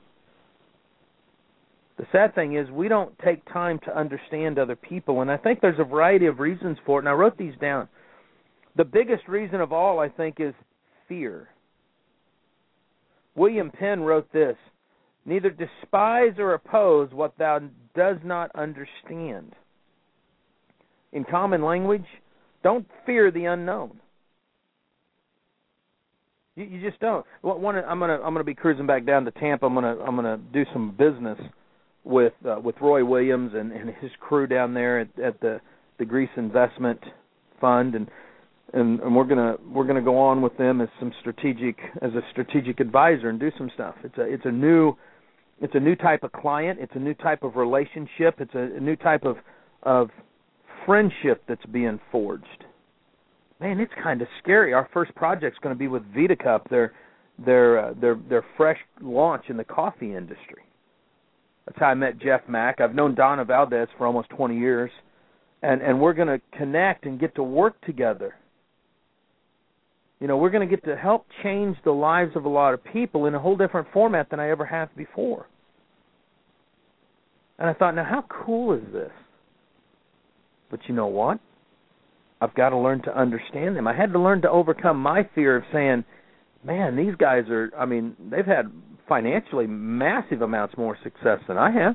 The 1.98 2.06
sad 2.10 2.34
thing 2.34 2.56
is, 2.56 2.70
we 2.70 2.88
don't 2.88 3.16
take 3.20 3.44
time 3.52 3.78
to 3.84 3.96
understand 3.96 4.58
other 4.58 4.74
people, 4.74 5.20
and 5.20 5.30
I 5.30 5.36
think 5.36 5.60
there's 5.60 5.78
a 5.78 5.84
variety 5.84 6.26
of 6.26 6.40
reasons 6.40 6.78
for 6.84 6.98
it, 6.98 7.02
and 7.02 7.08
I 7.08 7.12
wrote 7.12 7.36
these 7.36 7.54
down. 7.60 7.88
The 8.76 8.84
biggest 8.84 9.28
reason 9.28 9.60
of 9.60 9.72
all, 9.72 10.00
I 10.00 10.08
think, 10.08 10.36
is 10.38 10.54
fear. 11.06 11.48
William 13.34 13.70
Penn 13.70 14.00
wrote 14.00 14.32
this 14.32 14.56
Neither 15.24 15.50
despise 15.50 16.34
or 16.38 16.54
oppose 16.54 17.12
what 17.12 17.36
thou 17.38 17.60
does 17.94 18.16
not 18.24 18.50
understand. 18.56 19.54
In 21.12 21.24
common 21.24 21.62
language, 21.62 22.06
don't 22.62 22.86
fear 23.04 23.30
the 23.30 23.44
unknown. 23.44 24.00
You, 26.56 26.64
you 26.64 26.88
just 26.88 27.00
don't. 27.00 27.24
One, 27.42 27.76
I'm 27.76 27.98
gonna 27.98 28.14
I'm 28.14 28.34
gonna 28.34 28.44
be 28.44 28.54
cruising 28.54 28.86
back 28.86 29.06
down 29.06 29.24
to 29.24 29.30
Tampa. 29.32 29.66
I'm 29.66 29.74
gonna 29.74 29.96
I'm 30.00 30.16
gonna 30.16 30.38
do 30.52 30.64
some 30.72 30.90
business 30.98 31.38
with 32.04 32.32
uh, 32.46 32.60
with 32.60 32.76
Roy 32.80 33.04
Williams 33.04 33.52
and, 33.54 33.72
and 33.72 33.90
his 34.00 34.10
crew 34.20 34.46
down 34.46 34.74
there 34.74 35.00
at, 35.00 35.08
at 35.18 35.40
the 35.40 35.60
the 35.98 36.04
Greece 36.04 36.30
Investment 36.36 37.00
Fund, 37.60 37.94
and 37.94 38.08
and, 38.74 39.00
and 39.00 39.14
we're 39.14 39.24
gonna 39.24 39.56
we're 39.72 39.86
gonna 39.86 40.02
go 40.02 40.18
on 40.18 40.42
with 40.42 40.56
them 40.58 40.80
as 40.80 40.88
some 40.98 41.12
strategic 41.20 41.78
as 42.00 42.12
a 42.12 42.20
strategic 42.30 42.80
advisor 42.80 43.28
and 43.28 43.38
do 43.38 43.50
some 43.56 43.70
stuff. 43.74 43.94
It's 44.04 44.18
a 44.18 44.22
it's 44.22 44.44
a 44.44 44.52
new 44.52 44.94
it's 45.60 45.74
a 45.74 45.80
new 45.80 45.94
type 45.94 46.22
of 46.22 46.32
client. 46.32 46.78
It's 46.80 46.94
a 46.94 46.98
new 46.98 47.14
type 47.14 47.42
of 47.42 47.56
relationship. 47.56 48.36
It's 48.40 48.54
a, 48.54 48.76
a 48.76 48.80
new 48.80 48.96
type 48.96 49.24
of 49.24 49.36
of 49.84 50.10
friendship 50.86 51.42
that's 51.48 51.64
being 51.66 52.00
forged. 52.10 52.64
Man, 53.60 53.78
it's 53.80 53.92
kind 54.02 54.20
of 54.22 54.28
scary. 54.42 54.72
Our 54.72 54.88
first 54.92 55.14
project's 55.14 55.58
going 55.62 55.74
to 55.74 55.78
be 55.78 55.88
with 55.88 56.02
VitaCup, 56.12 56.68
their 56.68 56.92
their 57.44 57.78
uh, 57.78 57.94
their 58.00 58.18
their 58.28 58.44
fresh 58.56 58.78
launch 59.00 59.44
in 59.48 59.56
the 59.56 59.64
coffee 59.64 60.14
industry. 60.14 60.62
That's 61.66 61.78
how 61.78 61.86
I 61.86 61.94
met 61.94 62.18
Jeff 62.18 62.40
Mack. 62.48 62.80
I've 62.80 62.94
known 62.94 63.14
Donna 63.14 63.44
Valdez 63.44 63.88
for 63.96 64.06
almost 64.06 64.30
20 64.30 64.58
years, 64.58 64.90
and 65.62 65.80
and 65.80 66.00
we're 66.00 66.12
going 66.12 66.28
to 66.28 66.40
connect 66.56 67.06
and 67.06 67.20
get 67.20 67.34
to 67.36 67.42
work 67.42 67.80
together. 67.82 68.34
You 70.20 70.28
know, 70.28 70.36
we're 70.36 70.50
going 70.50 70.68
to 70.68 70.76
get 70.76 70.84
to 70.84 70.96
help 70.96 71.26
change 71.42 71.76
the 71.84 71.90
lives 71.90 72.36
of 72.36 72.44
a 72.44 72.48
lot 72.48 72.74
of 72.74 72.84
people 72.84 73.26
in 73.26 73.34
a 73.34 73.40
whole 73.40 73.56
different 73.56 73.88
format 73.92 74.30
than 74.30 74.38
I 74.38 74.50
ever 74.50 74.64
have 74.64 74.94
before. 74.96 75.48
And 77.58 77.68
I 77.68 77.74
thought, 77.74 77.94
now 77.94 78.04
how 78.04 78.24
cool 78.28 78.72
is 78.72 78.82
this? 78.92 79.10
But 80.72 80.80
you 80.88 80.94
know 80.94 81.06
what? 81.06 81.38
I've 82.40 82.54
got 82.54 82.70
to 82.70 82.78
learn 82.78 83.02
to 83.02 83.16
understand 83.16 83.76
them. 83.76 83.86
I 83.86 83.94
had 83.94 84.12
to 84.14 84.18
learn 84.18 84.42
to 84.42 84.50
overcome 84.50 85.00
my 85.00 85.28
fear 85.34 85.56
of 85.56 85.62
saying, 85.72 86.04
man, 86.64 86.96
these 86.96 87.14
guys 87.16 87.44
are, 87.50 87.70
I 87.78 87.84
mean, 87.84 88.16
they've 88.18 88.44
had 88.44 88.72
financially 89.08 89.66
massive 89.66 90.40
amounts 90.42 90.76
more 90.76 90.98
success 91.04 91.38
than 91.46 91.58
I 91.58 91.70
have. 91.70 91.94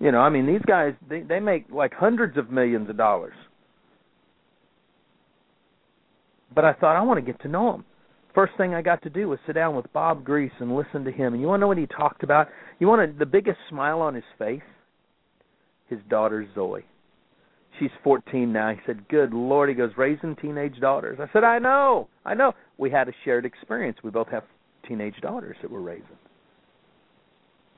You 0.00 0.10
know, 0.10 0.18
I 0.18 0.28
mean, 0.30 0.46
these 0.46 0.60
guys 0.66 0.94
they 1.08 1.20
they 1.20 1.38
make 1.38 1.66
like 1.70 1.94
hundreds 1.94 2.36
of 2.36 2.50
millions 2.50 2.90
of 2.90 2.96
dollars. 2.96 3.34
But 6.52 6.64
I 6.64 6.72
thought 6.72 6.96
I 6.96 7.02
want 7.02 7.24
to 7.24 7.32
get 7.32 7.40
to 7.42 7.48
know 7.48 7.70
them. 7.70 7.84
First 8.34 8.54
thing 8.56 8.74
I 8.74 8.82
got 8.82 9.02
to 9.02 9.10
do 9.10 9.28
was 9.28 9.38
sit 9.46 9.52
down 9.52 9.76
with 9.76 9.90
Bob 9.92 10.24
Grease 10.24 10.52
and 10.58 10.74
listen 10.74 11.04
to 11.04 11.12
him. 11.12 11.34
And 11.34 11.40
you 11.40 11.46
want 11.46 11.60
to 11.60 11.62
know 11.62 11.68
what 11.68 11.78
he 11.78 11.86
talked 11.86 12.24
about? 12.24 12.48
You 12.80 12.88
want 12.88 13.12
to, 13.12 13.16
the 13.16 13.26
biggest 13.26 13.58
smile 13.68 14.00
on 14.00 14.14
his 14.14 14.24
face? 14.38 14.60
His 15.88 16.00
daughter 16.08 16.46
Zoe. 16.54 16.84
She's 17.78 17.90
14 18.04 18.52
now. 18.52 18.70
He 18.70 18.80
said, 18.86 19.08
"Good 19.08 19.32
Lord," 19.32 19.68
he 19.68 19.74
goes, 19.74 19.96
"raising 19.96 20.36
teenage 20.36 20.78
daughters." 20.78 21.18
I 21.20 21.28
said, 21.32 21.42
"I 21.42 21.58
know, 21.58 22.08
I 22.24 22.34
know." 22.34 22.52
We 22.76 22.90
had 22.90 23.08
a 23.08 23.12
shared 23.24 23.46
experience. 23.46 24.02
We 24.02 24.10
both 24.10 24.28
have 24.28 24.44
teenage 24.86 25.20
daughters 25.20 25.56
that 25.62 25.70
we're 25.70 25.80
raising. 25.80 26.18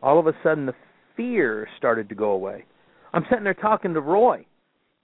All 0.02 0.18
of 0.18 0.26
a 0.26 0.34
sudden, 0.42 0.66
the 0.66 0.74
fear 1.16 1.68
started 1.78 2.08
to 2.08 2.14
go 2.14 2.30
away. 2.32 2.64
I'm 3.12 3.24
sitting 3.30 3.44
there 3.44 3.54
talking 3.54 3.94
to 3.94 4.00
Roy, 4.00 4.44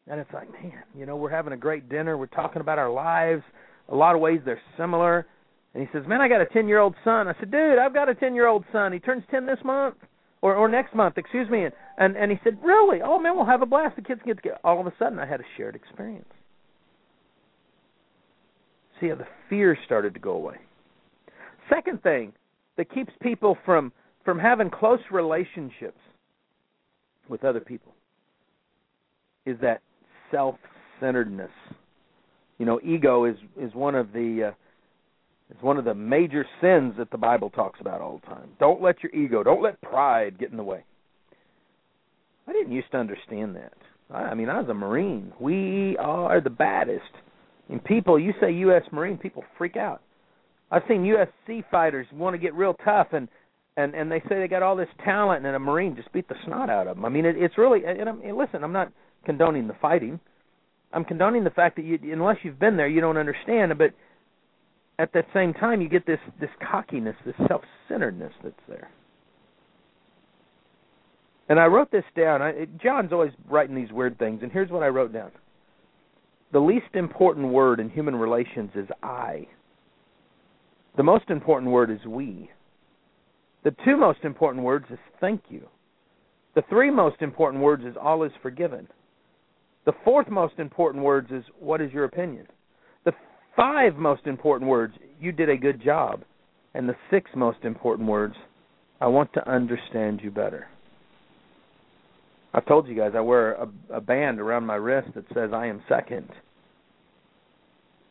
and 0.09 0.19
it's 0.21 0.33
like, 0.33 0.53
man, 0.53 0.83
you 0.97 1.07
know, 1.07 1.17
we're 1.17 1.31
having 1.31 1.53
a 1.53 1.57
great 1.57 1.89
dinner. 1.89 2.19
We're 2.19 2.27
talking 2.27 2.61
about 2.61 2.79
our 2.79 2.91
lives. 2.91 3.45
A 3.91 3.95
lot 3.95 4.17
of 4.17 4.21
ways 4.21 4.41
they're 4.45 4.61
similar, 4.77 5.27
And 5.73 5.87
he 5.87 5.89
says, 5.93 6.07
"Man, 6.07 6.21
I 6.21 6.29
got 6.29 6.41
a 6.41 6.47
10-year-old 6.47 6.97
son." 7.05 7.29
I 7.29 7.35
said, 7.39 7.51
"Dude, 7.51 7.79
I've 7.79 7.95
got 7.95 8.09
a 8.09 8.15
10-year-old 8.15 8.65
son. 8.73 8.93
He 8.93 8.99
turns 8.99 9.23
10 9.31 9.47
this 9.47 9.63
month." 9.65 9.97
Or, 10.43 10.55
or 10.55 10.69
next 10.69 10.95
month, 10.95 11.19
excuse 11.19 11.51
me, 11.51 11.65
and, 11.67 11.75
and 12.01 12.17
and 12.17 12.33
he 12.33 12.39
said, 12.43 12.59
"Really? 12.65 13.01
Oh 13.03 13.21
man, 13.21 13.37
we'll 13.37 13.45
have 13.45 13.63
a 13.63 13.67
blast. 13.67 13.95
The 13.95 14.03
kids 14.03 14.21
can 14.23 14.31
get 14.31 14.39
together." 14.39 14.59
All 14.65 14.81
of 14.81 14.87
a 14.87 14.93
sudden, 14.99 15.21
I 15.21 15.27
had 15.27 15.41
a 15.41 15.45
shared 15.57 15.77
experience. 15.77 16.27
See 19.01 19.09
how 19.09 19.15
the 19.15 19.27
fear 19.49 19.79
started 19.85 20.15
to 20.15 20.21
go 20.21 20.33
away. 20.33 20.57
Second 21.69 22.03
thing 22.03 22.33
that 22.77 22.93
keeps 22.93 23.13
people 23.23 23.57
from 23.65 23.93
from 24.25 24.39
having 24.39 24.71
close 24.71 25.01
relationships 25.13 26.01
with 27.29 27.45
other 27.45 27.61
people 27.61 27.93
is 29.47 29.57
that 29.61 29.83
self-centeredness. 30.31 31.51
You 32.59 32.67
know, 32.67 32.81
ego 32.83 33.27
is 33.27 33.37
is 33.61 33.75
one 33.75 33.95
of 33.95 34.13
the 34.13 34.53
uh, 34.53 35.55
is 35.55 35.63
one 35.63 35.77
of 35.77 35.85
the 35.85 35.95
major 35.95 36.47
sins 36.63 36.95
that 36.97 37.11
the 37.11 37.19
Bible 37.19 37.51
talks 37.51 37.79
about 37.81 38.01
all 38.01 38.21
the 38.23 38.27
time. 38.27 38.49
Don't 38.59 38.81
let 38.81 39.03
your 39.03 39.13
ego, 39.13 39.43
don't 39.43 39.63
let 39.63 39.81
pride 39.83 40.39
get 40.39 40.51
in 40.51 40.57
the 40.57 40.65
way. 40.65 40.85
I 42.51 42.53
didn't 42.53 42.73
used 42.73 42.91
to 42.91 42.99
understand 42.99 43.55
that. 43.55 43.73
I 44.13 44.35
mean, 44.35 44.49
I 44.49 44.61
was 44.61 44.69
a 44.69 44.75
Marine. 44.75 45.33
We 45.39 45.97
are 45.99 46.41
the 46.41 46.51
baddest. 46.51 47.13
And 47.69 47.83
people, 47.85 48.19
you 48.19 48.35
say 48.41 48.51
U.S. 48.53 48.83
Marine, 48.91 49.17
people 49.19 49.45
freak 49.57 49.77
out. 49.77 50.03
I've 50.73 50.83
seen 50.89 51.05
UFC 51.05 51.63
fighters 51.71 52.09
want 52.13 52.35
to 52.35 52.39
get 52.39 52.53
real 52.55 52.75
tough, 52.85 53.09
and 53.13 53.29
and 53.77 53.95
and 53.95 54.11
they 54.11 54.21
say 54.29 54.41
they 54.41 54.49
got 54.49 54.65
all 54.65 54.75
this 54.75 54.89
talent, 55.05 55.47
and 55.47 55.55
a 55.55 55.61
Marine 55.61 55.95
just 55.95 56.13
beat 56.13 56.29
the 56.29 56.35
snot 56.45 56.69
out 56.69 56.89
of 56.89 56.97
them. 56.97 57.05
I 57.05 57.09
mean, 57.09 57.25
it, 57.25 57.37
it's 57.37 57.57
really. 57.57 57.83
And 57.85 58.09
I'm, 58.09 58.21
and 58.23 58.37
listen, 58.37 58.65
I'm 58.65 58.73
not 58.73 58.93
condoning 59.25 59.69
the 59.69 59.77
fighting. 59.81 60.19
I'm 60.93 61.05
condoning 61.05 61.45
the 61.45 61.51
fact 61.51 61.77
that 61.77 61.85
you, 61.85 61.99
unless 62.13 62.39
you've 62.43 62.59
been 62.59 62.77
there, 62.77 62.89
you 62.89 63.01
don't 63.01 63.17
understand. 63.17 63.73
But 63.79 63.95
at 64.99 65.13
that 65.13 65.27
same 65.33 65.55
time, 65.55 65.81
you 65.81 65.89
get 65.89 66.05
this 66.05 66.19
this 66.41 66.51
cockiness, 66.69 67.15
this 67.25 67.37
self-centeredness 67.47 68.33
that's 68.43 68.55
there. 68.69 68.91
And 71.51 71.59
I 71.59 71.67
wrote 71.67 71.91
this 71.91 72.05
down. 72.17 72.41
I, 72.41 72.67
John's 72.81 73.13
always 73.13 73.33
writing 73.49 73.75
these 73.75 73.91
weird 73.91 74.17
things, 74.21 74.39
and 74.43 74.53
here's 74.53 74.71
what 74.71 74.85
I 74.85 74.89
wrote 74.89 75.13
down. 75.13 75.33
The 76.53 76.61
least 76.61 76.95
important 76.95 77.49
word 77.49 77.81
in 77.81 77.91
human 77.91 78.15
relations 78.15 78.71
is 78.77 78.87
I. 79.03 79.49
The 80.97 81.03
most 81.03 81.29
important 81.29 81.73
word 81.73 81.91
is 81.91 81.99
we. 82.07 82.51
The 83.65 83.75
two 83.85 83.97
most 83.97 84.21
important 84.23 84.65
words 84.65 84.87
is 84.91 84.99
thank 85.21 85.43
you. 85.49 85.67
The 86.55 86.63
three 86.71 86.91
most 86.91 87.21
important 87.21 87.65
words 87.65 87.85
is 87.85 87.97
all 88.01 88.23
is 88.23 88.33
forgiven. 88.43 88.87
The 89.87 89.93
fourth 90.05 90.29
most 90.29 90.55
important 90.59 91.03
words 91.05 91.33
is 91.33 91.43
what 91.59 91.81
is 91.81 91.93
your 91.93 92.05
opinion? 92.05 92.47
The 93.05 93.13
five 93.57 93.97
most 93.97 94.27
important 94.27 94.71
words, 94.71 94.95
you 95.21 95.33
did 95.33 95.49
a 95.49 95.57
good 95.57 95.83
job. 95.83 96.23
And 96.75 96.89
the 96.89 96.97
six 97.11 97.29
most 97.35 97.59
important 97.65 98.09
words, 98.09 98.37
I 99.01 99.09
want 99.09 99.33
to 99.33 99.51
understand 99.51 100.21
you 100.23 100.31
better. 100.31 100.69
I've 102.53 102.67
told 102.67 102.89
you 102.89 102.97
guys 102.97 103.13
I 103.15 103.21
wear 103.21 103.53
a, 103.53 103.69
a 103.95 104.01
band 104.01 104.41
around 104.41 104.67
my 104.67 104.75
wrist 104.75 105.11
that 105.15 105.25
says 105.35 105.51
I 105.53 105.67
am 105.67 105.83
second. 105.89 106.29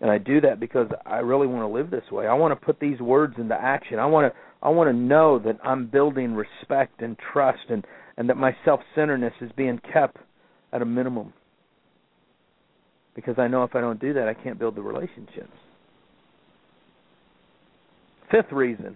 And 0.01 0.09
I 0.09 0.17
do 0.17 0.39
that 0.41 0.59
because 0.59 0.87
I 1.05 1.17
really 1.17 1.47
want 1.47 1.61
to 1.61 1.67
live 1.67 1.91
this 1.91 2.09
way. 2.09 2.25
I 2.25 2.33
want 2.33 2.57
to 2.57 2.65
put 2.65 2.79
these 2.79 2.99
words 3.01 3.35
into 3.37 3.55
action. 3.55 3.99
I 3.99 4.05
want 4.05 4.31
to 4.33 4.39
I 4.61 4.69
want 4.69 4.89
to 4.89 4.93
know 4.93 5.39
that 5.39 5.57
I'm 5.63 5.87
building 5.87 6.33
respect 6.33 7.01
and 7.01 7.17
trust 7.33 7.63
and 7.69 7.85
and 8.17 8.29
that 8.29 8.37
my 8.37 8.55
self-centeredness 8.65 9.33
is 9.41 9.51
being 9.57 9.79
kept 9.91 10.17
at 10.71 10.81
a 10.81 10.85
minimum. 10.85 11.33
Because 13.15 13.35
I 13.37 13.47
know 13.47 13.63
if 13.63 13.75
I 13.75 13.81
don't 13.81 13.99
do 13.99 14.13
that, 14.13 14.27
I 14.27 14.33
can't 14.33 14.59
build 14.59 14.75
the 14.75 14.81
relationships. 14.81 15.51
Fifth 18.31 18.51
reason 18.51 18.95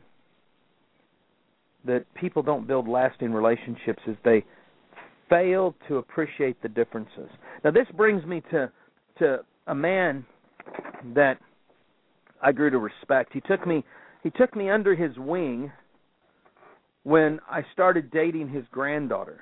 that 1.85 2.05
people 2.13 2.43
don't 2.43 2.67
build 2.67 2.88
lasting 2.88 3.33
relationships 3.33 4.01
is 4.07 4.15
they 4.23 4.45
fail 5.29 5.75
to 5.87 5.97
appreciate 5.97 6.61
the 6.61 6.69
differences. 6.69 7.29
Now 7.63 7.71
this 7.71 7.87
brings 7.95 8.25
me 8.25 8.41
to 8.51 8.71
to 9.19 9.39
a 9.67 9.75
man 9.75 10.25
that 11.13 11.38
I 12.41 12.51
grew 12.51 12.69
to 12.69 12.79
respect. 12.79 13.31
He 13.33 13.41
took 13.41 13.65
me 13.65 13.83
he 14.23 14.29
took 14.31 14.55
me 14.55 14.69
under 14.69 14.95
his 14.95 15.17
wing 15.17 15.71
when 17.03 17.39
I 17.49 17.63
started 17.73 18.12
dating 18.12 18.49
his 18.49 18.63
granddaughter. 18.71 19.41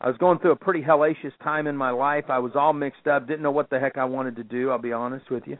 I 0.00 0.06
was 0.06 0.16
going 0.18 0.38
through 0.38 0.52
a 0.52 0.56
pretty 0.56 0.80
hellacious 0.80 1.32
time 1.42 1.66
in 1.66 1.76
my 1.76 1.90
life. 1.90 2.26
I 2.28 2.38
was 2.38 2.52
all 2.54 2.72
mixed 2.72 3.08
up, 3.08 3.26
didn't 3.26 3.42
know 3.42 3.50
what 3.50 3.68
the 3.68 3.80
heck 3.80 3.98
I 3.98 4.04
wanted 4.04 4.36
to 4.36 4.44
do, 4.44 4.70
I'll 4.70 4.78
be 4.78 4.92
honest 4.92 5.30
with 5.30 5.44
you. 5.46 5.58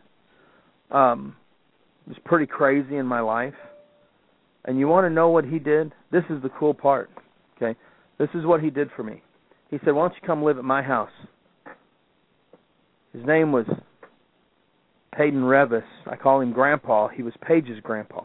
Um 0.96 1.36
it 2.06 2.10
was 2.10 2.18
pretty 2.24 2.46
crazy 2.46 2.96
in 2.96 3.06
my 3.06 3.20
life. 3.20 3.54
And 4.64 4.78
you 4.78 4.88
want 4.88 5.04
to 5.06 5.10
know 5.10 5.28
what 5.28 5.44
he 5.44 5.58
did? 5.58 5.92
This 6.10 6.24
is 6.30 6.42
the 6.42 6.50
cool 6.58 6.74
part. 6.74 7.10
Okay? 7.56 7.78
This 8.18 8.28
is 8.34 8.44
what 8.44 8.62
he 8.62 8.70
did 8.70 8.88
for 8.96 9.02
me. 9.02 9.22
He 9.70 9.78
said, 9.84 9.94
"Why 9.94 10.08
don't 10.08 10.14
you 10.14 10.26
come 10.26 10.42
live 10.42 10.58
at 10.58 10.64
my 10.64 10.82
house?" 10.82 11.10
His 13.12 13.24
name 13.24 13.52
was 13.52 13.66
Hayden 15.16 15.42
Revis. 15.42 15.84
I 16.06 16.16
call 16.16 16.40
him 16.40 16.52
Grandpa. 16.52 17.08
He 17.08 17.22
was 17.22 17.34
Paige's 17.40 17.80
grandpa. 17.80 18.22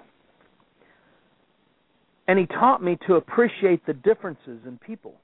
And 2.27 2.39
he 2.39 2.45
taught 2.45 2.81
me 2.81 2.97
to 3.07 3.15
appreciate 3.15 3.85
the 3.85 3.93
differences 3.93 4.59
in 4.65 4.77
people. 4.77 5.15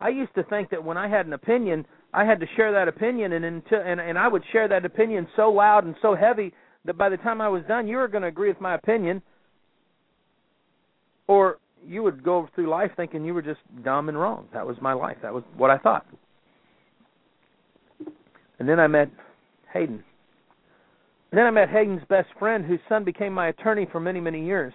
I 0.00 0.08
used 0.08 0.34
to 0.34 0.44
think 0.44 0.70
that 0.70 0.84
when 0.84 0.96
I 0.96 1.08
had 1.08 1.26
an 1.26 1.32
opinion, 1.32 1.86
I 2.14 2.24
had 2.24 2.40
to 2.40 2.46
share 2.56 2.72
that 2.72 2.88
opinion, 2.88 3.32
and 3.32 3.44
until 3.44 3.80
and, 3.80 4.00
and 4.00 4.18
I 4.18 4.28
would 4.28 4.42
share 4.52 4.68
that 4.68 4.84
opinion 4.84 5.28
so 5.36 5.50
loud 5.50 5.84
and 5.84 5.94
so 6.00 6.14
heavy 6.14 6.52
that 6.84 6.96
by 6.96 7.08
the 7.08 7.16
time 7.18 7.40
I 7.40 7.48
was 7.48 7.62
done, 7.68 7.86
you 7.86 7.98
were 7.98 8.08
going 8.08 8.22
to 8.22 8.28
agree 8.28 8.48
with 8.48 8.60
my 8.60 8.74
opinion, 8.74 9.22
or 11.26 11.58
you 11.86 12.02
would 12.02 12.22
go 12.22 12.48
through 12.54 12.68
life 12.68 12.90
thinking 12.96 13.24
you 13.24 13.34
were 13.34 13.42
just 13.42 13.60
dumb 13.84 14.08
and 14.08 14.18
wrong. 14.18 14.46
That 14.52 14.66
was 14.66 14.76
my 14.80 14.92
life. 14.92 15.16
That 15.22 15.32
was 15.32 15.42
what 15.56 15.70
I 15.70 15.78
thought. 15.78 16.06
And 18.58 18.68
then 18.68 18.78
I 18.78 18.86
met 18.86 19.10
Hayden. 19.72 20.04
And 21.30 21.38
then 21.38 21.46
I 21.46 21.50
met 21.50 21.70
Hayden's 21.70 22.02
best 22.08 22.28
friend, 22.38 22.64
whose 22.64 22.80
son 22.88 23.04
became 23.04 23.32
my 23.32 23.48
attorney 23.48 23.86
for 23.90 24.00
many, 24.00 24.20
many 24.20 24.44
years. 24.44 24.72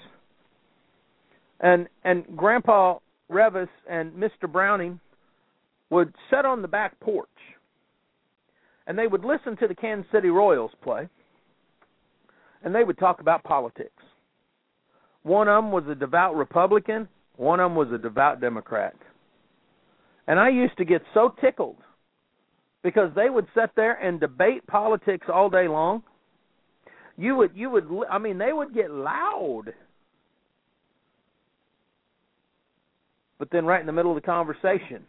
And 1.59 1.87
and 2.03 2.25
Grandpa 2.35 2.99
Revis 3.31 3.69
and 3.89 4.11
Mr. 4.13 4.51
Browning 4.51 4.99
would 5.89 6.13
sit 6.29 6.45
on 6.45 6.61
the 6.61 6.67
back 6.67 6.99
porch, 6.99 7.29
and 8.87 8.97
they 8.97 9.07
would 9.07 9.23
listen 9.23 9.55
to 9.57 9.67
the 9.67 9.75
Kansas 9.75 10.09
City 10.11 10.29
Royals 10.29 10.71
play, 10.83 11.07
and 12.63 12.73
they 12.73 12.83
would 12.83 12.97
talk 12.97 13.21
about 13.21 13.43
politics. 13.43 14.03
One 15.25 15.47
of 15.47 15.63
them 15.63 15.71
was 15.71 15.83
a 15.89 15.95
devout 15.95 16.35
Republican, 16.35 17.09
one 17.35 17.59
of 17.59 17.71
them 17.71 17.75
was 17.75 17.91
a 17.91 17.97
devout 17.97 18.39
Democrat. 18.39 18.95
And 20.27 20.39
I 20.39 20.49
used 20.49 20.77
to 20.77 20.85
get 20.85 21.01
so 21.13 21.35
tickled 21.41 21.77
because 22.83 23.11
they 23.15 23.29
would 23.29 23.47
sit 23.53 23.71
there 23.75 23.93
and 23.95 24.19
debate 24.19 24.65
politics 24.67 25.27
all 25.31 25.49
day 25.49 25.67
long 25.67 26.03
you 27.17 27.35
would 27.35 27.51
you 27.55 27.69
would 27.69 27.89
I 28.09 28.17
mean 28.17 28.37
they 28.37 28.51
would 28.51 28.73
get 28.73 28.91
loud. 28.91 29.73
But 33.37 33.49
then 33.51 33.65
right 33.65 33.79
in 33.79 33.85
the 33.85 33.91
middle 33.91 34.15
of 34.15 34.21
the 34.21 34.25
conversation, 34.25 35.03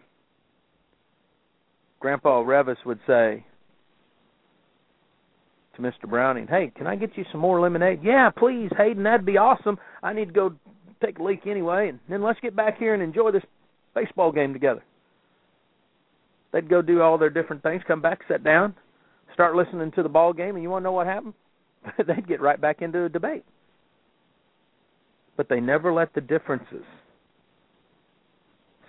Grandpa 2.00 2.42
Revis 2.42 2.76
would 2.84 2.98
say 3.06 3.44
to 5.76 5.82
Mr. 5.82 6.08
Browning, 6.08 6.46
"Hey, 6.46 6.72
can 6.74 6.86
I 6.86 6.96
get 6.96 7.16
you 7.16 7.24
some 7.30 7.40
more 7.40 7.60
lemonade?" 7.60 8.02
"Yeah, 8.02 8.30
please, 8.30 8.70
Hayden, 8.76 9.04
that'd 9.04 9.26
be 9.26 9.38
awesome. 9.38 9.78
I 10.02 10.12
need 10.12 10.26
to 10.26 10.34
go 10.34 10.54
take 11.00 11.18
a 11.18 11.22
leak 11.22 11.46
anyway, 11.46 11.88
and 11.88 12.00
then 12.08 12.22
let's 12.22 12.40
get 12.40 12.56
back 12.56 12.78
here 12.78 12.94
and 12.94 13.02
enjoy 13.02 13.30
this 13.30 13.44
baseball 13.94 14.32
game 14.32 14.52
together." 14.52 14.82
They'd 16.52 16.68
go 16.68 16.82
do 16.82 17.02
all 17.02 17.18
their 17.18 17.30
different 17.30 17.62
things, 17.62 17.82
come 17.84 18.00
back, 18.00 18.22
sit 18.28 18.42
down, 18.42 18.74
start 19.34 19.54
listening 19.54 19.90
to 19.92 20.02
the 20.02 20.08
ball 20.08 20.32
game, 20.32 20.54
and 20.54 20.62
you 20.62 20.70
want 20.70 20.82
to 20.82 20.84
know 20.84 20.92
what 20.92 21.06
happened? 21.06 21.34
they'd 22.06 22.26
get 22.26 22.40
right 22.40 22.60
back 22.60 22.82
into 22.82 23.04
a 23.04 23.08
debate. 23.08 23.44
But 25.36 25.48
they 25.48 25.60
never 25.60 25.92
let 25.92 26.14
the 26.14 26.20
differences 26.20 26.84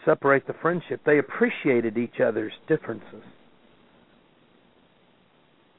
separate 0.06 0.47
the 0.47 0.54
friendship. 0.62 1.02
They 1.06 1.19
appreciated 1.19 1.97
each 1.97 2.21
other's 2.26 2.54
differences. 2.67 3.23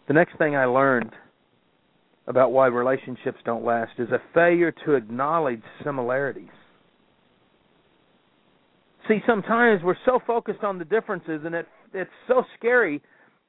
The 0.08 0.14
next 0.14 0.38
thing 0.38 0.56
I 0.56 0.64
learned 0.64 1.12
about 2.26 2.50
why 2.50 2.66
relationships 2.66 3.38
don't 3.44 3.64
last 3.64 3.92
is 3.98 4.08
a 4.10 4.22
failure 4.32 4.72
to 4.86 4.94
acknowledge 4.94 5.62
similarities. 5.84 6.48
See, 9.06 9.18
sometimes 9.26 9.82
we're 9.84 9.96
so 10.06 10.18
focused 10.26 10.64
on 10.64 10.78
the 10.78 10.84
differences 10.86 11.42
and 11.44 11.54
it, 11.54 11.66
it's 11.92 12.10
so 12.26 12.42
scary 12.58 13.02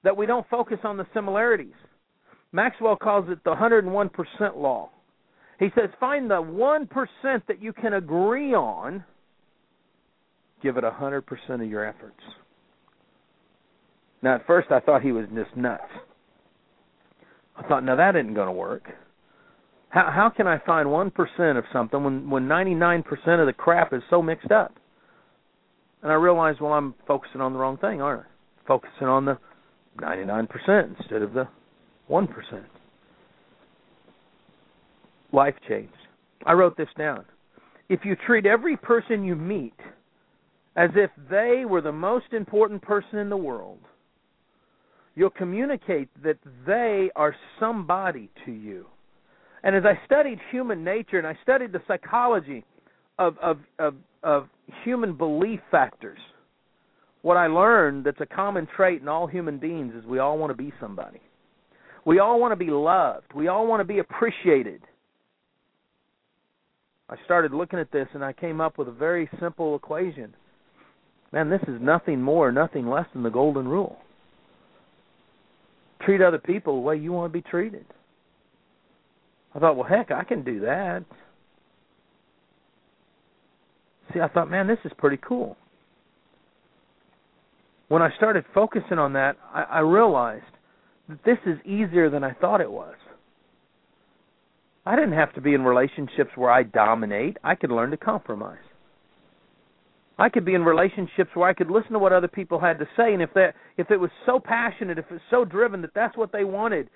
that 0.04 0.16
we 0.16 0.26
don't 0.26 0.48
focus 0.50 0.80
on 0.84 0.98
the 0.98 1.06
similarities. 1.14 1.74
Maxwell 2.52 2.98
calls 2.98 3.26
it 3.30 3.42
the 3.46 3.52
101% 3.52 4.12
law. 4.58 4.90
He 5.60 5.68
says, 5.76 5.90
find 6.00 6.30
the 6.30 6.36
1% 6.42 6.88
that 7.48 7.62
you 7.62 7.72
can 7.72 7.94
agree 7.94 8.54
on, 8.54 9.04
give 10.62 10.78
it 10.78 10.84
100% 10.84 11.24
of 11.50 11.70
your 11.70 11.86
efforts. 11.86 12.20
Now, 14.22 14.36
at 14.36 14.48
first, 14.48 14.72
I 14.72 14.80
thought 14.82 15.02
he 15.02 15.12
was 15.14 15.26
just 15.34 15.56
nuts. 15.56 15.84
Thought, 17.70 17.84
now 17.84 17.96
that 17.96 18.16
isn't 18.16 18.34
going 18.34 18.48
to 18.48 18.52
work. 18.52 18.90
How 19.90 20.12
how 20.14 20.30
can 20.36 20.48
I 20.48 20.58
find 20.66 20.92
one 20.92 21.12
percent 21.12 21.58
of 21.58 21.64
something 21.72 22.04
when 22.04 22.30
when 22.30 22.48
ninety 22.48 22.74
nine 22.74 23.04
percent 23.04 23.40
of 23.40 23.46
the 23.46 23.54
crap 23.54 23.94
is 23.94 24.02
so 24.10 24.22
mixed 24.22 24.52
up? 24.52 24.74
And 26.02 26.12
I 26.12 26.16
realized, 26.16 26.62
well, 26.62 26.74
I'm 26.74 26.96
focusing 27.08 27.42
on 27.42 27.54
the 27.54 27.60
wrong 27.60 27.78
thing, 27.78 28.02
aren't 28.02 28.22
I? 28.22 28.68
Focusing 28.68 29.08
on 29.08 29.26
the 29.26 29.38
ninety 30.02 30.26
nine 30.26 30.48
percent 30.48 30.96
instead 31.00 31.22
of 31.22 31.34
the 31.34 31.48
one 32.08 32.28
percent. 32.28 32.66
Life 35.32 35.56
changed. 35.68 35.94
I 36.46 36.54
wrote 36.54 36.76
this 36.76 36.90
down. 36.98 37.24
If 37.88 38.02
you 38.04 38.16
treat 38.26 38.48
every 38.48 38.78
person 38.78 39.24
you 39.24 39.36
meet 39.36 39.76
as 40.76 40.90
if 40.96 41.12
they 41.30 41.66
were 41.68 41.82
the 41.82 41.92
most 41.92 42.34
important 42.34 42.82
person 42.82 43.20
in 43.20 43.30
the 43.30 43.38
world, 43.38 43.80
you'll 45.20 45.30
communicate 45.30 46.08
that 46.24 46.38
they 46.66 47.12
are 47.14 47.36
somebody 47.60 48.30
to 48.46 48.54
you. 48.54 48.86
And 49.64 49.76
as 49.76 49.84
I 49.84 50.00
studied 50.06 50.40
human 50.50 50.86
nature 50.86 51.18
and 51.18 51.28
I 51.28 51.38
studied 51.44 51.74
the 51.74 51.82
psychology 51.90 52.64
of 53.20 53.38
of 53.40 53.58
of, 53.80 53.96
of 54.24 54.48
human 54.86 55.18
belief 55.18 55.60
factors, 55.70 56.20
what 57.22 57.36
I 57.36 57.48
learned 57.48 58.06
that's 58.06 58.22
a 58.22 58.26
common 58.26 58.66
trait 58.78 59.02
in 59.02 59.10
all 59.10 59.28
human 59.28 59.58
beings 59.58 59.94
is 59.94 60.06
we 60.06 60.20
all 60.20 60.38
want 60.38 60.52
to 60.52 60.58
be 60.58 60.72
somebody. 60.80 61.20
We 62.06 62.20
all 62.20 62.40
want 62.40 62.54
to 62.54 62.56
be 62.56 62.72
loved. 62.72 63.34
We 63.36 63.50
all 63.50 63.68
want 63.68 63.82
to 63.82 63.84
be 63.84 64.00
appreciated. 64.00 64.82
I 67.10 67.18
started 67.26 67.52
looking 67.52 67.80
at 67.80 67.92
this 67.92 68.08
and 68.14 68.24
I 68.24 68.32
came 68.32 68.62
up 68.62 68.78
with 68.78 68.88
a 68.88 68.94
very 68.94 69.30
simple 69.42 69.76
equation. 69.76 70.34
Man, 71.34 71.50
this 71.50 71.62
is 71.68 71.82
nothing 71.82 72.22
more, 72.22 72.54
nothing 72.54 72.88
less 72.88 73.08
than 73.14 73.24
the 73.24 73.30
golden 73.30 73.68
rule. 73.68 73.98
Treat 76.10 76.22
other 76.22 76.40
people 76.40 76.74
the 76.74 76.82
way 76.82 76.96
you 76.98 77.12
want 77.12 77.32
to 77.32 77.38
be 77.38 77.48
treated. 77.48 77.86
I 79.54 79.60
thought, 79.60 79.76
well, 79.76 79.88
heck, 79.88 80.10
I 80.10 80.24
can 80.24 80.44
do 80.44 80.62
that. 80.62 81.06
See, 84.12 84.20
I 84.20 84.28
thought, 84.28 84.50
man, 84.50 84.66
this 84.66 84.80
is 84.86 84.92
pretty 84.98 85.18
cool. 85.18 85.56
When 87.90 88.02
I 88.02 88.10
started 88.18 88.44
focusing 88.56 88.98
on 88.98 89.14
that, 89.14 89.38
I, 89.54 89.62
I 89.62 89.80
realized 89.82 90.46
that 91.10 91.24
this 91.26 91.38
is 91.46 91.60
easier 91.64 92.10
than 92.10 92.24
I 92.24 92.34
thought 92.34 92.60
it 92.60 92.72
was. 92.72 92.96
I 94.88 94.96
didn't 94.96 95.14
have 95.14 95.36
to 95.36 95.42
be 95.42 95.54
in 95.54 95.62
relationships 95.62 96.32
where 96.34 96.50
I 96.50 96.64
dominate. 96.64 97.38
I 97.44 97.54
could 97.54 97.70
learn 97.70 97.92
to 97.92 97.98
compromise. 97.98 98.58
I 100.20 100.28
could 100.28 100.44
be 100.44 100.54
in 100.54 100.64
relationships 100.64 101.32
where 101.34 101.50
I 101.50 101.54
could 101.54 101.72
listen 101.72 101.94
to 101.94 102.00
what 102.00 102.12
other 102.12 102.28
people 102.28 102.60
had 102.60 102.78
to 102.80 102.86
say, 102.98 103.14
and 103.14 103.22
if 103.22 103.34
that 103.36 103.56
if 103.78 103.90
it 103.90 103.98
was 103.98 104.10
so 104.26 104.38
passionate, 104.38 105.00
if 105.00 105.06
it's 105.10 105.24
so 105.30 105.46
driven 105.46 105.82
that 105.82 105.94
that's 105.96 106.18
what 106.18 106.34
they 106.34 106.44
wanted, 106.44 106.90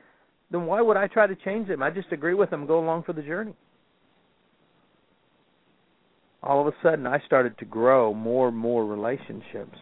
then 0.52 0.66
why 0.66 0.82
would 0.82 0.98
I 0.98 1.08
try 1.08 1.26
to 1.26 1.36
change 1.36 1.70
them? 1.70 1.82
I 1.82 1.90
just 1.90 2.12
agree 2.12 2.34
with 2.34 2.50
them 2.50 2.68
go 2.68 2.80
along 2.80 3.04
for 3.04 3.14
the 3.14 3.22
journey. 3.22 3.54
All 6.44 6.60
of 6.60 6.68
a 6.68 6.76
sudden, 6.84 7.08
I 7.08 7.20
started 7.26 7.58
to 7.60 7.66
grow 7.66 8.14
more 8.14 8.50
and 8.50 8.58
more 8.58 8.86
relationships. 8.86 9.78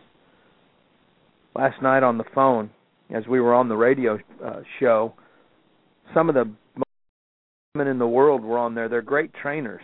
Last 1.56 1.82
night 1.82 2.04
on 2.04 2.20
the 2.20 2.24
phone, 2.36 2.70
as 3.14 3.26
we 3.28 3.42
were 3.42 3.56
on 3.56 3.68
the 3.68 3.76
radio 3.76 4.20
uh, 4.46 4.62
show, 4.80 5.16
some 6.14 6.30
of 6.30 6.36
the 6.36 6.50
women 7.74 7.88
in 7.88 7.98
the 7.98 8.08
world 8.08 8.44
were 8.44 8.60
on 8.60 8.76
there. 8.76 8.88
They're 8.88 9.02
great 9.02 9.32
trainers. 9.34 9.82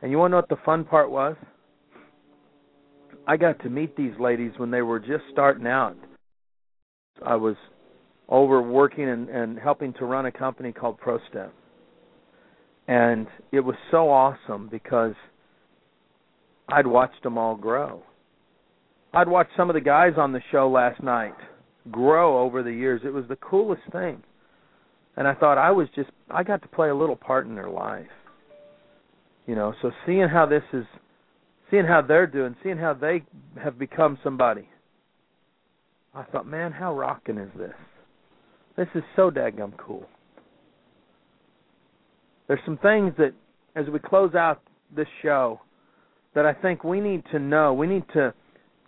And 0.00 0.10
you 0.10 0.16
want 0.16 0.30
to 0.30 0.32
know 0.32 0.38
what 0.38 0.48
the 0.48 0.64
fun 0.64 0.84
part 0.84 1.10
was? 1.10 1.36
I 3.26 3.36
got 3.36 3.60
to 3.62 3.70
meet 3.70 3.96
these 3.96 4.12
ladies 4.20 4.52
when 4.56 4.70
they 4.70 4.82
were 4.82 5.00
just 5.00 5.24
starting 5.32 5.66
out. 5.66 5.96
I 7.24 7.36
was 7.36 7.56
over 8.28 8.60
working 8.60 9.08
and, 9.08 9.28
and 9.28 9.58
helping 9.58 9.92
to 9.94 10.04
run 10.04 10.26
a 10.26 10.32
company 10.32 10.72
called 10.72 10.98
ProStep. 11.00 11.50
And 12.86 13.26
it 13.52 13.60
was 13.60 13.76
so 13.90 14.10
awesome 14.10 14.68
because 14.70 15.14
I'd 16.68 16.86
watched 16.86 17.22
them 17.22 17.38
all 17.38 17.56
grow. 17.56 18.02
I'd 19.12 19.28
watched 19.28 19.52
some 19.56 19.70
of 19.70 19.74
the 19.74 19.80
guys 19.80 20.14
on 20.16 20.32
the 20.32 20.40
show 20.50 20.68
last 20.68 21.02
night 21.02 21.34
grow 21.90 22.42
over 22.42 22.62
the 22.62 22.72
years. 22.72 23.02
It 23.04 23.12
was 23.12 23.24
the 23.28 23.36
coolest 23.36 23.82
thing. 23.92 24.22
And 25.16 25.28
I 25.28 25.34
thought 25.34 25.58
I 25.58 25.70
was 25.70 25.88
just 25.94 26.10
I 26.30 26.42
got 26.42 26.62
to 26.62 26.68
play 26.68 26.88
a 26.88 26.94
little 26.94 27.16
part 27.16 27.46
in 27.46 27.54
their 27.54 27.70
life. 27.70 28.06
You 29.46 29.54
know, 29.54 29.74
so 29.80 29.92
seeing 30.06 30.28
how 30.28 30.46
this 30.46 30.62
is 30.72 30.84
seeing 31.74 31.86
how 31.86 32.00
they're 32.00 32.26
doing, 32.26 32.54
seeing 32.62 32.78
how 32.78 32.94
they 32.94 33.22
have 33.62 33.78
become 33.78 34.16
somebody. 34.22 34.68
I 36.14 36.22
thought, 36.24 36.46
man, 36.46 36.70
how 36.70 36.94
rocking 36.96 37.38
is 37.38 37.50
this? 37.58 37.74
This 38.76 38.86
is 38.94 39.02
so 39.16 39.30
daggum 39.30 39.72
cool. 39.76 40.06
There's 42.46 42.60
some 42.64 42.78
things 42.78 43.12
that, 43.18 43.32
as 43.74 43.86
we 43.92 43.98
close 43.98 44.34
out 44.34 44.62
this 44.94 45.08
show, 45.22 45.60
that 46.34 46.46
I 46.46 46.52
think 46.52 46.84
we 46.84 47.00
need 47.00 47.24
to 47.32 47.38
know. 47.40 47.74
We 47.74 47.88
need 47.88 48.04
to 48.14 48.32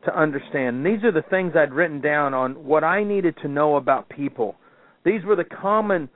to 0.05 0.17
understand. 0.17 0.77
And 0.77 0.87
these 0.87 1.03
are 1.03 1.11
the 1.11 1.25
things 1.31 1.55
I'd 1.57 1.73
written 1.73 2.01
down 2.01 2.33
on 2.35 2.53
what 2.65 2.85
I 2.85 3.03
needed 3.03 3.35
to 3.43 3.49
know 3.49 3.75
about 3.75 4.09
people. 4.09 4.55
These 5.05 5.25
were 5.25 5.35
the 5.35 5.43
common 5.43 6.09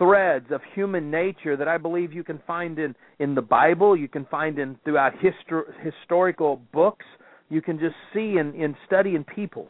threads 0.00 0.46
of 0.50 0.60
human 0.74 1.10
nature 1.10 1.56
that 1.56 1.68
I 1.68 1.76
believe 1.76 2.12
you 2.12 2.24
can 2.24 2.40
find 2.46 2.78
in 2.78 2.96
in 3.18 3.34
the 3.34 3.42
Bible, 3.42 3.96
you 3.96 4.08
can 4.08 4.24
find 4.26 4.58
in 4.58 4.78
throughout 4.84 5.12
histor- 5.14 5.72
historical 5.84 6.60
books, 6.72 7.04
you 7.50 7.60
can 7.60 7.78
just 7.78 7.94
see 8.12 8.38
in 8.38 8.54
in 8.54 8.74
studying 8.86 9.24
people. 9.24 9.68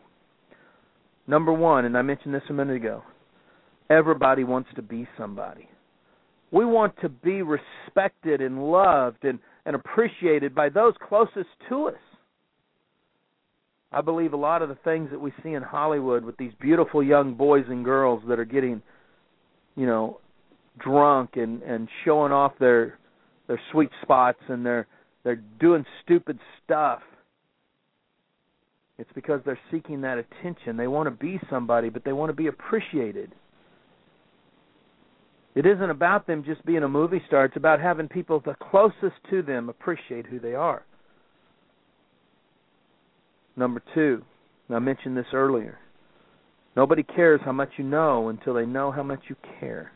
Number 1.27 1.53
1, 1.53 1.85
and 1.85 1.97
I 1.97 2.03
mentioned 2.03 2.35
this 2.35 2.43
a 2.49 2.53
minute 2.53 2.77
ago. 2.77 3.03
Everybody 3.91 4.45
wants 4.45 4.71
to 4.77 4.83
be 4.83 5.07
somebody. 5.19 5.69
We 6.53 6.65
want 6.65 6.95
to 7.03 7.09
be 7.09 7.43
respected 7.43 8.41
and 8.41 8.71
loved 8.71 9.25
and, 9.25 9.39
and 9.67 9.77
appreciated 9.77 10.55
by 10.55 10.69
those 10.69 10.95
closest 11.09 11.49
to 11.69 11.89
us. 11.89 11.95
I 13.93 14.01
believe 14.01 14.33
a 14.33 14.37
lot 14.37 14.63
of 14.63 14.69
the 14.69 14.79
things 14.85 15.11
that 15.11 15.21
we 15.21 15.33
see 15.43 15.51
in 15.53 15.63
Hollywood 15.63 16.25
with 16.25 16.37
these 16.37 16.53
beautiful 16.61 17.03
young 17.03 17.35
boys 17.35 17.65
and 17.69 17.85
girls 17.85 18.23
that 18.29 18.39
are 18.39 18.45
getting, 18.45 18.83
you 19.77 19.87
know, 19.87 20.19
drunk 20.79 21.31
and 21.35 21.63
and 21.63 21.89
showing 22.05 22.33
off 22.33 22.53
their 22.59 22.99
their 23.47 23.61
sweet 23.73 23.91
spots 24.03 24.39
and 24.49 24.65
they're 24.65 24.87
they're 25.25 25.43
doing 25.59 25.85
stupid 26.05 26.39
stuff. 26.65 27.01
It's 28.99 29.11
because 29.15 29.41
they're 29.45 29.59
seeking 29.71 30.03
that 30.03 30.19
attention. 30.19 30.77
They 30.77 30.87
want 30.87 31.07
to 31.07 31.11
be 31.11 31.41
somebody, 31.49 31.89
but 31.89 32.05
they 32.05 32.13
want 32.13 32.31
to 32.31 32.37
be 32.37 32.49
appreciated. 32.49 33.33
It 35.55 35.67
isn't 35.67 35.91
about 35.91 36.27
them 36.27 36.45
just 36.45 36.65
being 36.65 36.85
a 36.85 36.89
movie 36.89 37.23
star. 37.27 37.47
It's 37.47 37.57
about 37.57 37.81
having 37.81 38.09
people 38.09 38.41
the 38.41 38.55
closest 38.71 39.17
to 39.31 39.43
them 39.43 39.69
appreciate 39.69 40.27
who 40.27 40.39
they 40.39 40.55
are. 40.55 40.85
Number 43.57 43.83
two, 43.95 44.23
I 44.71 44.79
mentioned 44.79 45.17
this 45.17 45.27
earlier. 45.33 45.80
Nobody 46.77 47.03
cares 47.03 47.41
how 47.45 47.53
much 47.53 47.71
you 47.77 47.85
know 47.85 48.29
until 48.29 48.55
they 48.55 48.67
know 48.67 48.91
how 48.91 49.03
much 49.03 49.21
you 49.29 49.37
care. 49.59 49.93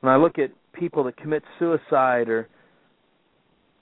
When 0.00 0.12
I 0.12 0.16
look 0.16 0.38
at 0.38 0.50
people 0.72 1.04
that 1.04 1.16
commit 1.16 1.42
suicide 1.58 2.28
or 2.28 2.48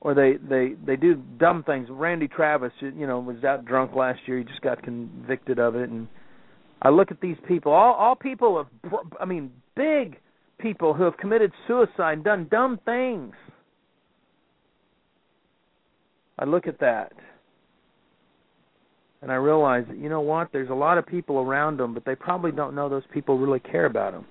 or 0.01 0.15
they 0.15 0.35
they 0.49 0.75
they 0.85 0.97
do 0.97 1.17
dumb 1.39 1.63
things. 1.65 1.89
Randy 1.91 2.29
Travis, 2.29 2.73
you 2.81 3.07
know, 3.07 3.19
was 3.19 3.43
out 3.45 3.65
drunk 3.65 3.95
last 3.95 4.21
year. 4.27 4.39
He 4.39 4.45
just 4.45 4.61
got 4.61 4.83
convicted 4.83 5.59
of 5.59 5.75
it, 5.75 5.89
and 5.89 6.07
I 6.83 6.91
look 6.91 7.11
at 7.11 7.21
these 7.21 7.37
people. 7.49 7.73
All 7.73 7.95
all 7.95 8.15
people 8.15 8.59
of, 8.59 8.67
I 9.21 9.25
mean, 9.25 9.51
big 9.75 10.19
people 10.59 10.95
who 10.95 11.05
have 11.05 11.17
committed 11.17 11.51
suicide 11.67 12.13
and 12.13 12.25
done 12.25 12.49
dumb 12.51 12.79
things. 12.85 13.35
I 16.39 16.45
look 16.45 16.67
at 16.67 16.81
that 16.81 17.13
and 19.23 19.33
I 19.33 19.37
realize 19.37 19.85
that 19.89 19.99
you 19.99 20.09
know 20.09 20.21
what? 20.21 20.49
There's 20.53 20.71
a 20.71 20.75
lot 20.75 20.99
of 20.99 21.07
people 21.07 21.39
around 21.39 21.79
them, 21.79 21.95
but 21.95 22.05
they 22.05 22.15
probably 22.15 22.53
don't 22.53 22.75
know 22.75 22.89
those 22.89 23.03
people 23.13 23.39
really 23.39 23.61
care 23.61 23.87
about 23.87 24.13
them 24.13 24.27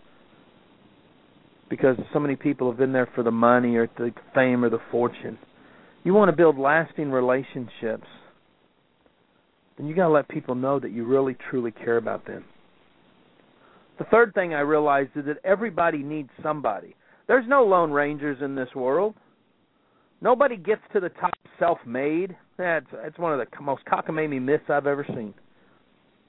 because 1.69 1.97
so 2.13 2.19
many 2.19 2.35
people 2.35 2.69
have 2.69 2.77
been 2.77 2.93
there 2.93 3.09
for 3.15 3.23
the 3.23 3.31
money 3.31 3.75
or 3.75 3.89
the 3.97 4.11
fame 4.33 4.63
or 4.63 4.69
the 4.69 4.79
fortune. 4.91 5.37
You 6.03 6.13
want 6.13 6.29
to 6.29 6.37
build 6.37 6.57
lasting 6.57 7.09
relationships, 7.09 8.07
then 9.77 9.87
you 9.87 9.95
got 9.95 10.07
to 10.07 10.13
let 10.13 10.27
people 10.27 10.55
know 10.55 10.79
that 10.79 10.91
you 10.91 11.05
really 11.05 11.35
truly 11.49 11.71
care 11.71 11.97
about 11.97 12.25
them. 12.27 12.45
The 13.97 14.05
third 14.05 14.33
thing 14.33 14.53
I 14.53 14.59
realized 14.59 15.11
is 15.15 15.25
that 15.25 15.37
everybody 15.43 15.99
needs 15.99 16.29
somebody. 16.43 16.95
There's 17.27 17.47
no 17.47 17.63
lone 17.63 17.91
rangers 17.91 18.37
in 18.41 18.55
this 18.55 18.69
world. 18.75 19.15
Nobody 20.21 20.57
gets 20.57 20.81
to 20.93 20.99
the 20.99 21.09
top 21.09 21.33
self-made. 21.59 22.35
That's 22.57 22.85
that's 22.91 23.17
one 23.17 23.33
of 23.33 23.39
the 23.39 23.61
most 23.61 23.83
cockamamie 23.85 24.41
myths 24.41 24.63
I've 24.69 24.87
ever 24.87 25.05
seen. 25.07 25.33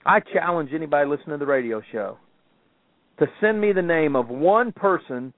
I 0.05 0.21
challenge 0.21 0.71
anybody 0.75 1.09
listening 1.09 1.39
to 1.39 1.39
the 1.39 1.47
radio 1.47 1.83
show 1.93 2.19
to 3.19 3.27
send 3.41 3.61
me 3.61 3.73
the 3.73 3.83
name 3.83 4.17
of 4.17 4.29
one 4.29 4.73
person 4.73 5.33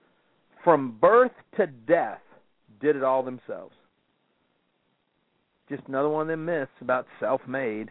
from 0.64 0.98
birth 1.00 1.32
to 1.56 1.66
death 1.66 2.20
did 2.80 2.96
it 2.96 3.02
all 3.02 3.22
themselves. 3.22 3.74
Just 5.68 5.82
another 5.88 6.08
one 6.08 6.22
of 6.22 6.28
them 6.28 6.44
myths 6.44 6.70
about 6.80 7.06
self-made. 7.20 7.90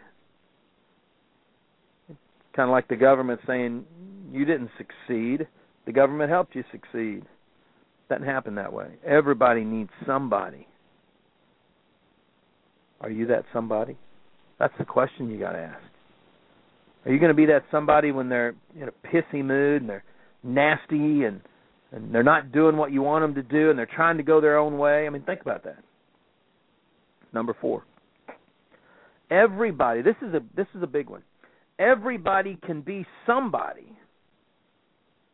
Kind 2.55 2.69
of 2.69 2.71
like 2.71 2.87
the 2.87 2.95
government 2.95 3.39
saying 3.45 3.85
you 4.31 4.45
didn't 4.45 4.71
succeed, 4.77 5.47
the 5.85 5.91
government 5.91 6.29
helped 6.29 6.55
you 6.55 6.63
succeed. 6.71 7.23
Doesn't 8.09 8.25
happen 8.25 8.55
that 8.55 8.73
way. 8.73 8.87
Everybody 9.05 9.63
needs 9.63 9.91
somebody. 10.05 10.67
Are 13.01 13.09
you 13.09 13.27
that 13.27 13.45
somebody? 13.53 13.97
That's 14.59 14.73
the 14.79 14.85
question 14.85 15.29
you 15.29 15.39
got 15.39 15.51
to 15.51 15.59
ask. 15.59 15.83
Are 17.05 17.11
you 17.11 17.19
going 17.19 17.29
to 17.29 17.35
be 17.35 17.45
that 17.47 17.63
somebody 17.71 18.11
when 18.11 18.27
they're 18.27 18.55
in 18.75 18.89
a 18.89 19.07
pissy 19.07 19.43
mood 19.43 19.81
and 19.81 19.89
they're 19.89 20.03
nasty 20.43 21.23
and 21.23 21.41
and 21.93 22.13
they're 22.13 22.21
not 22.23 22.51
doing 22.51 22.75
what 22.75 22.91
you 22.91 23.01
want 23.01 23.23
them 23.23 23.35
to 23.35 23.43
do 23.43 23.69
and 23.69 23.79
they're 23.79 23.85
trying 23.85 24.17
to 24.17 24.23
go 24.23 24.41
their 24.41 24.57
own 24.57 24.77
way? 24.77 25.07
I 25.07 25.09
mean, 25.09 25.21
think 25.21 25.41
about 25.41 25.63
that. 25.63 25.77
Number 27.33 27.55
4. 27.61 27.83
Everybody, 29.31 30.01
this 30.01 30.15
is 30.21 30.33
a 30.33 30.41
this 30.55 30.67
is 30.75 30.83
a 30.83 30.87
big 30.87 31.09
one. 31.09 31.23
Everybody 31.79 32.57
can 32.65 32.81
be 32.81 33.05
somebody 33.25 33.91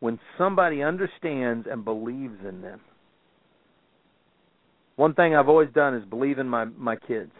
when 0.00 0.18
somebody 0.36 0.82
understands 0.82 1.66
and 1.70 1.84
believes 1.84 2.38
in 2.46 2.60
them. 2.60 2.80
One 4.96 5.14
thing 5.14 5.34
I've 5.34 5.48
always 5.48 5.70
done 5.74 5.94
is 5.94 6.04
believe 6.04 6.38
in 6.38 6.48
my 6.48 6.66
my 6.66 6.96
kids. 6.96 7.32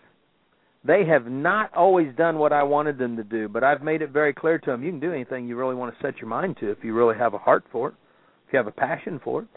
They 0.86 1.04
have 1.06 1.26
not 1.26 1.72
always 1.74 2.14
done 2.14 2.38
what 2.38 2.52
I 2.52 2.62
wanted 2.62 2.98
them 2.98 3.16
to 3.16 3.24
do, 3.24 3.48
but 3.48 3.64
I've 3.64 3.82
made 3.82 4.02
it 4.02 4.10
very 4.10 4.34
clear 4.34 4.58
to 4.58 4.70
them 4.70 4.82
you 4.82 4.90
can 4.90 5.00
do 5.00 5.12
anything 5.12 5.48
you 5.48 5.56
really 5.56 5.74
want 5.74 5.94
to 5.94 6.02
set 6.06 6.18
your 6.18 6.28
mind 6.28 6.58
to 6.60 6.70
if 6.70 6.78
you 6.82 6.92
really 6.92 7.16
have 7.16 7.32
a 7.32 7.38
heart 7.38 7.64
for 7.72 7.88
it, 7.88 7.94
if 8.46 8.52
you 8.52 8.58
have 8.58 8.66
a 8.66 8.70
passion 8.70 9.18
for 9.24 9.42
it. 9.42 9.48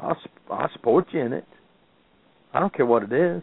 I'll 0.00 0.16
I'll 0.50 0.70
support 0.72 1.06
you 1.12 1.20
in 1.20 1.32
it. 1.32 1.46
I 2.54 2.60
don't 2.60 2.74
care 2.74 2.86
what 2.86 3.02
it 3.02 3.12
is. 3.12 3.42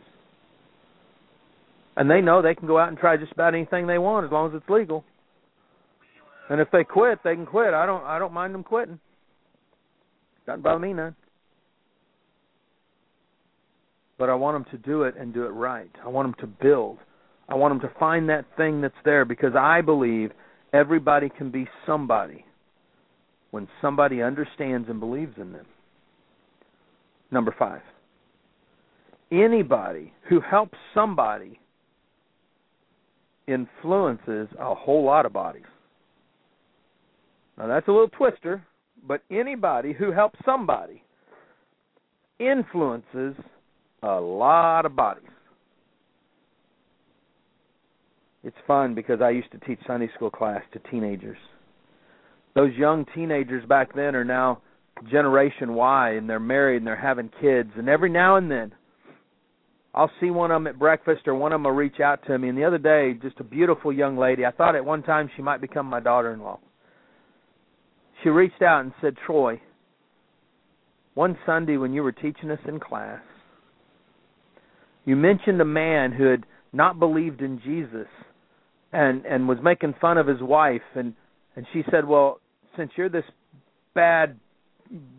And 1.96 2.10
they 2.10 2.22
know 2.22 2.42
they 2.42 2.56
can 2.56 2.68
go 2.68 2.80
out 2.80 2.90
and 2.90 2.98
try 2.98 3.18
just 3.18 3.32
about 3.32 3.54
anything 3.54 3.86
they 3.86 3.98
want 3.98 4.26
as 4.26 4.32
long 4.32 4.50
as 4.50 4.56
it's 4.56 4.70
legal. 4.70 5.04
And 6.50 6.60
if 6.60 6.70
they 6.72 6.84
quit, 6.84 7.20
they 7.24 7.36
can 7.36 7.46
quit. 7.46 7.74
I 7.74 7.86
don't 7.86 8.04
I 8.04 8.18
don't 8.18 8.34
mind 8.34 8.56
them 8.56 8.64
quitting. 8.64 9.00
Doesn't 10.48 10.64
bother 10.64 10.80
me 10.80 10.94
none. 10.94 11.16
But 14.22 14.30
I 14.30 14.36
want 14.36 14.54
them 14.54 14.80
to 14.80 14.88
do 14.88 15.02
it 15.02 15.16
and 15.20 15.34
do 15.34 15.46
it 15.46 15.50
right. 15.50 15.90
I 16.06 16.08
want 16.08 16.28
them 16.28 16.48
to 16.48 16.64
build. 16.64 17.00
I 17.50 17.56
want 17.56 17.72
them 17.72 17.90
to 17.90 18.00
find 18.00 18.30
that 18.30 18.46
thing 18.56 18.80
that's 18.80 18.94
there 19.04 19.26
because 19.26 19.56
I 19.58 19.82
believe 19.82 20.30
everybody 20.74 21.28
can 21.28 21.50
be 21.50 21.68
somebody 21.88 22.46
when 23.50 23.68
somebody 23.82 24.22
understands 24.22 24.88
and 24.90 25.00
believes 25.00 25.34
in 25.38 25.52
them. 25.54 25.66
Number 27.32 27.56
5. 27.58 27.82
Anybody 29.32 30.14
who 30.30 30.40
helps 30.40 30.78
somebody 30.94 31.60
influences 33.48 34.50
a 34.60 34.76
whole 34.76 35.04
lot 35.04 35.26
of 35.26 35.34
bodies. 35.34 35.64
Now 37.58 37.66
that's 37.66 37.88
a 37.88 37.92
little 37.92 38.10
twister, 38.10 38.64
but 39.08 39.24
anybody 39.32 39.94
who 39.94 40.12
helps 40.12 40.38
somebody 40.46 41.02
influences 42.40 43.34
a 44.04 44.20
lot 44.20 44.86
of 44.86 44.96
bodies. 44.96 45.24
It's 48.44 48.58
fun 48.66 48.96
because 48.96 49.22
I 49.22 49.30
used 49.30 49.52
to 49.52 49.60
teach 49.60 49.80
Sunday 49.86 50.10
school 50.16 50.32
class 50.32 50.64
to 50.74 50.80
teenagers. 50.90 51.38
Those 52.56 52.74
young 52.76 53.06
teenagers 53.14 53.64
back 53.68 53.94
then 53.96 54.16
are 54.16 54.26
now 54.26 54.62
generation 55.10 55.74
Y 55.74 56.12
and 56.12 56.30
they're 56.30 56.40
married 56.40 56.78
and 56.78 56.88
they're 56.88 56.96
having 56.96 57.30
kids 57.40 57.70
and 57.78 57.88
every 57.88 58.10
now 58.10 58.38
and 58.38 58.50
then 58.50 58.74
I'll 59.94 60.12
see 60.20 60.30
one 60.30 60.52
of 60.52 60.56
them 60.56 60.68
at 60.68 60.80
breakfast 60.80 61.28
or 61.28 61.36
one 61.36 61.52
of 61.52 61.56
them 61.58 61.66
will 61.66 61.72
reach 61.72 62.00
out 62.00 62.26
to 62.28 62.38
me. 62.38 62.48
And 62.48 62.58
the 62.58 62.64
other 62.64 62.78
day, 62.78 63.14
just 63.22 63.40
a 63.40 63.44
beautiful 63.44 63.92
young 63.92 64.18
lady. 64.18 64.46
I 64.46 64.52
thought 64.52 64.76
at 64.76 64.86
one 64.86 65.04
time 65.04 65.30
she 65.36 65.42
might 65.42 65.60
become 65.60 65.86
my 65.86 66.00
daughter-in-law. 66.00 66.60
She 68.24 68.30
reached 68.30 68.62
out 68.62 68.86
and 68.86 68.94
said, 69.02 69.18
"Troy, 69.26 69.60
one 71.14 71.38
Sunday 71.46 71.76
when 71.76 71.92
you 71.92 72.04
were 72.04 72.14
teaching 72.14 72.52
us 72.52 72.60
in 72.66 72.80
class, 72.80 73.22
you 75.06 75.16
mentioned 75.16 75.60
a 75.62 75.66
man 75.66 76.12
who 76.12 76.26
had 76.26 76.46
not 76.74 77.00
believed 77.00 77.42
in 77.42 77.60
Jesus 77.64 78.08
and 78.94 79.26
and 79.26 79.48
was 79.48 79.58
making 79.64 79.96
fun 80.00 80.18
of 80.18 80.28
his 80.28 80.42
wife 80.42 80.82
and 80.96 81.14
and 81.56 81.66
she 81.74 81.84
said, 81.92 82.06
"Well, 82.06 82.40
since 82.78 82.92
you're 82.96 83.10
this 83.10 83.26
bad 83.94 84.40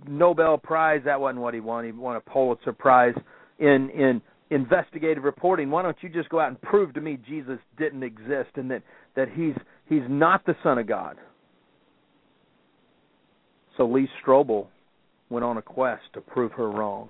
Nobel 0.07 0.59
Prize, 0.59 1.03
that 1.05 1.21
wasn't 1.21 1.41
what 1.41 1.55
he 1.55 1.61
won. 1.61 1.85
He 1.85 1.93
won 1.93 2.17
a 2.17 2.21
Pulitzer 2.21 2.73
Prize 2.73 3.15
in 3.59 3.91
in 3.91 4.23
investigative 4.53 5.25
reporting, 5.25 5.71
why 5.71 5.83
don't 5.83 5.97
you 6.03 6.09
just 6.09 6.29
go 6.29 6.39
out 6.39 6.49
and 6.49 6.61
prove 6.61 6.93
to 6.95 7.01
me 7.01 7.19
Jesus 7.27 7.59
didn't 7.79 8.03
exist 8.03 8.51
and 8.57 8.71
that 8.71 8.83
that 9.17 9.29
he's 9.35 9.55
he's 9.89 10.03
not 10.09 10.45
the 10.47 10.55
son 10.63 10.79
of 10.79 10.87
God? 10.87 11.17
So 13.77 13.87
Lee 13.87 14.09
Strobel 14.23 14.67
went 15.31 15.45
on 15.45 15.57
a 15.57 15.63
quest 15.63 16.03
to 16.13 16.21
prove 16.21 16.53
her 16.53 16.71
wrong. 16.71 17.09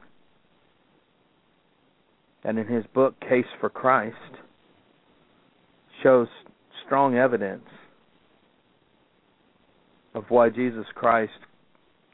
And 2.44 2.58
in 2.58 2.66
his 2.66 2.84
book 2.94 3.14
Case 3.20 3.46
for 3.60 3.70
Christ 3.70 4.16
shows 6.02 6.28
strong 6.84 7.16
evidence 7.16 7.68
of 10.14 10.24
why 10.28 10.50
Jesus 10.50 10.86
Christ 10.94 11.32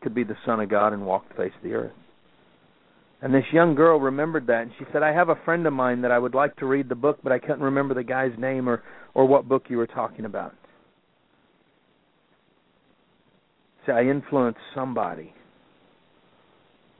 could 0.02 0.14
be 0.14 0.24
the 0.24 0.36
son 0.44 0.60
of 0.60 0.68
God 0.68 0.92
and 0.92 1.04
walk 1.04 1.28
the 1.28 1.34
face 1.34 1.52
of 1.56 1.62
the 1.62 1.74
earth. 1.74 1.92
And 3.20 3.34
this 3.34 3.44
young 3.52 3.74
girl 3.74 3.98
remembered 3.98 4.46
that, 4.46 4.62
and 4.62 4.70
she 4.78 4.84
said, 4.92 5.02
"I 5.02 5.12
have 5.12 5.28
a 5.28 5.34
friend 5.44 5.66
of 5.66 5.72
mine 5.72 6.02
that 6.02 6.12
I 6.12 6.18
would 6.18 6.34
like 6.34 6.54
to 6.56 6.66
read 6.66 6.88
the 6.88 6.94
book, 6.94 7.18
but 7.22 7.32
I 7.32 7.40
couldn't 7.40 7.62
remember 7.62 7.94
the 7.94 8.04
guy's 8.04 8.38
name 8.38 8.68
or 8.68 8.82
or 9.14 9.26
what 9.26 9.48
book 9.48 9.68
you 9.68 9.78
were 9.78 9.88
talking 9.88 10.24
about." 10.24 10.54
See, 13.84 13.92
I 13.92 14.02
influenced 14.02 14.60
somebody 14.74 15.34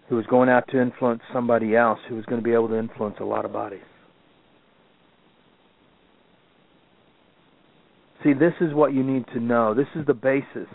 who 0.09 0.17
was 0.17 0.27
going 0.27 0.49
out 0.49 0.65
to 0.69 0.81
influence 0.81 1.21
somebody 1.33 1.77
else 1.77 1.99
who 2.09 2.17
was 2.17 2.25
going 2.25 2.41
to 2.41 2.45
be 2.45 2.53
able 2.53 2.69
to 2.69 2.79
influence 2.79 3.17
a 3.21 3.25
lot 3.25 3.45
of 3.45 3.53
bodies. 3.53 3.81
See, 8.25 8.33
this 8.33 8.55
is 8.61 8.75
what 8.75 8.93
you 8.95 9.05
need 9.05 9.27
to 9.35 9.41
know. 9.41 9.75
This 9.75 9.87
is 9.95 10.07
the 10.07 10.15
basis 10.15 10.69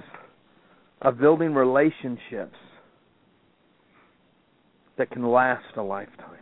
of 1.02 1.20
building 1.20 1.54
relationships 1.54 2.56
that 4.98 5.10
can 5.12 5.30
last 5.30 5.64
a 5.76 5.82
lifetime. 5.82 6.40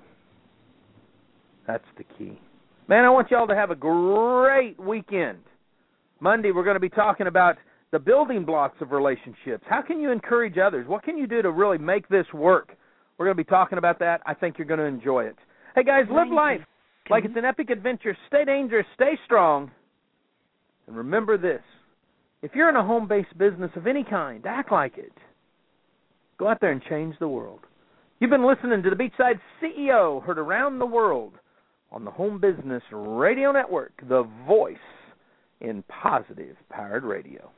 That's 1.66 1.84
the 1.98 2.04
key. 2.18 2.40
Man, 2.88 3.06
I 3.06 3.10
want 3.10 3.32
y'all 3.32 3.48
to 3.48 3.56
have 3.56 3.72
a 3.72 3.76
great 3.76 4.80
weekend. 4.80 5.40
Monday, 6.20 6.52
we're 6.52 6.64
going 6.64 6.76
to 6.76 6.82
be 6.82 6.90
talking 6.90 7.28
about 7.28 7.56
the 7.92 8.00
building 8.00 8.46
blocks 8.46 8.78
of 8.82 8.92
relationships. 8.92 9.64
How 9.68 9.82
can 9.82 10.00
you 10.00 10.12
encourage 10.12 10.58
others? 10.58 10.88
What 10.88 11.04
can 11.04 11.18
you 11.18 11.26
do 11.26 11.42
to 11.42 11.52
really 11.52 11.78
make 11.78 12.08
this 12.10 12.26
work? 12.34 12.76
We're 13.18 13.26
going 13.26 13.38
to 13.38 13.44
be 13.44 13.50
talking 13.50 13.78
about 13.78 14.00
that. 14.00 14.22
I 14.26 14.34
think 14.34 14.58
you're 14.58 14.68
going 14.68 14.80
to 14.80 14.86
enjoy 14.86 15.26
it. 15.26 15.36
Hey, 15.76 15.84
guys, 15.84 16.06
live 16.10 16.30
life 16.30 16.62
like 17.10 17.26
it's 17.26 17.36
an 17.36 17.46
epic 17.46 17.70
adventure. 17.70 18.18
Stay 18.28 18.46
dangerous, 18.46 18.86
stay 18.96 19.18
strong. 19.26 19.72
And 20.88 20.96
remember 20.96 21.38
this 21.38 21.62
if 22.42 22.52
you're 22.56 22.70
in 22.70 22.76
a 22.76 22.84
home 22.84 23.08
based 23.08 23.38
business 23.38 23.72
of 23.76 23.88
any 23.88 24.04
kind, 24.04 24.46
act 24.46 24.72
like 24.72 24.98
it. 24.98 25.14
Go 26.38 26.48
out 26.48 26.60
there 26.60 26.72
and 26.72 26.82
change 26.90 27.16
the 27.20 27.28
world. 27.28 27.60
You've 28.20 28.32
been 28.32 28.48
listening 28.48 28.82
to 28.84 28.90
the 28.90 28.96
Beachside 28.96 29.40
CEO, 29.62 30.24
heard 30.24 30.40
around 30.40 30.80
the 30.80 30.86
world 30.86 31.34
on 31.92 32.06
the 32.06 32.12
Home 32.12 32.40
Business 32.40 32.84
Radio 32.92 33.52
Network, 33.52 33.94
the 34.08 34.28
voice 34.48 34.78
in 35.60 35.84
positive 35.84 36.56
powered 36.70 37.04
radio. 37.04 37.52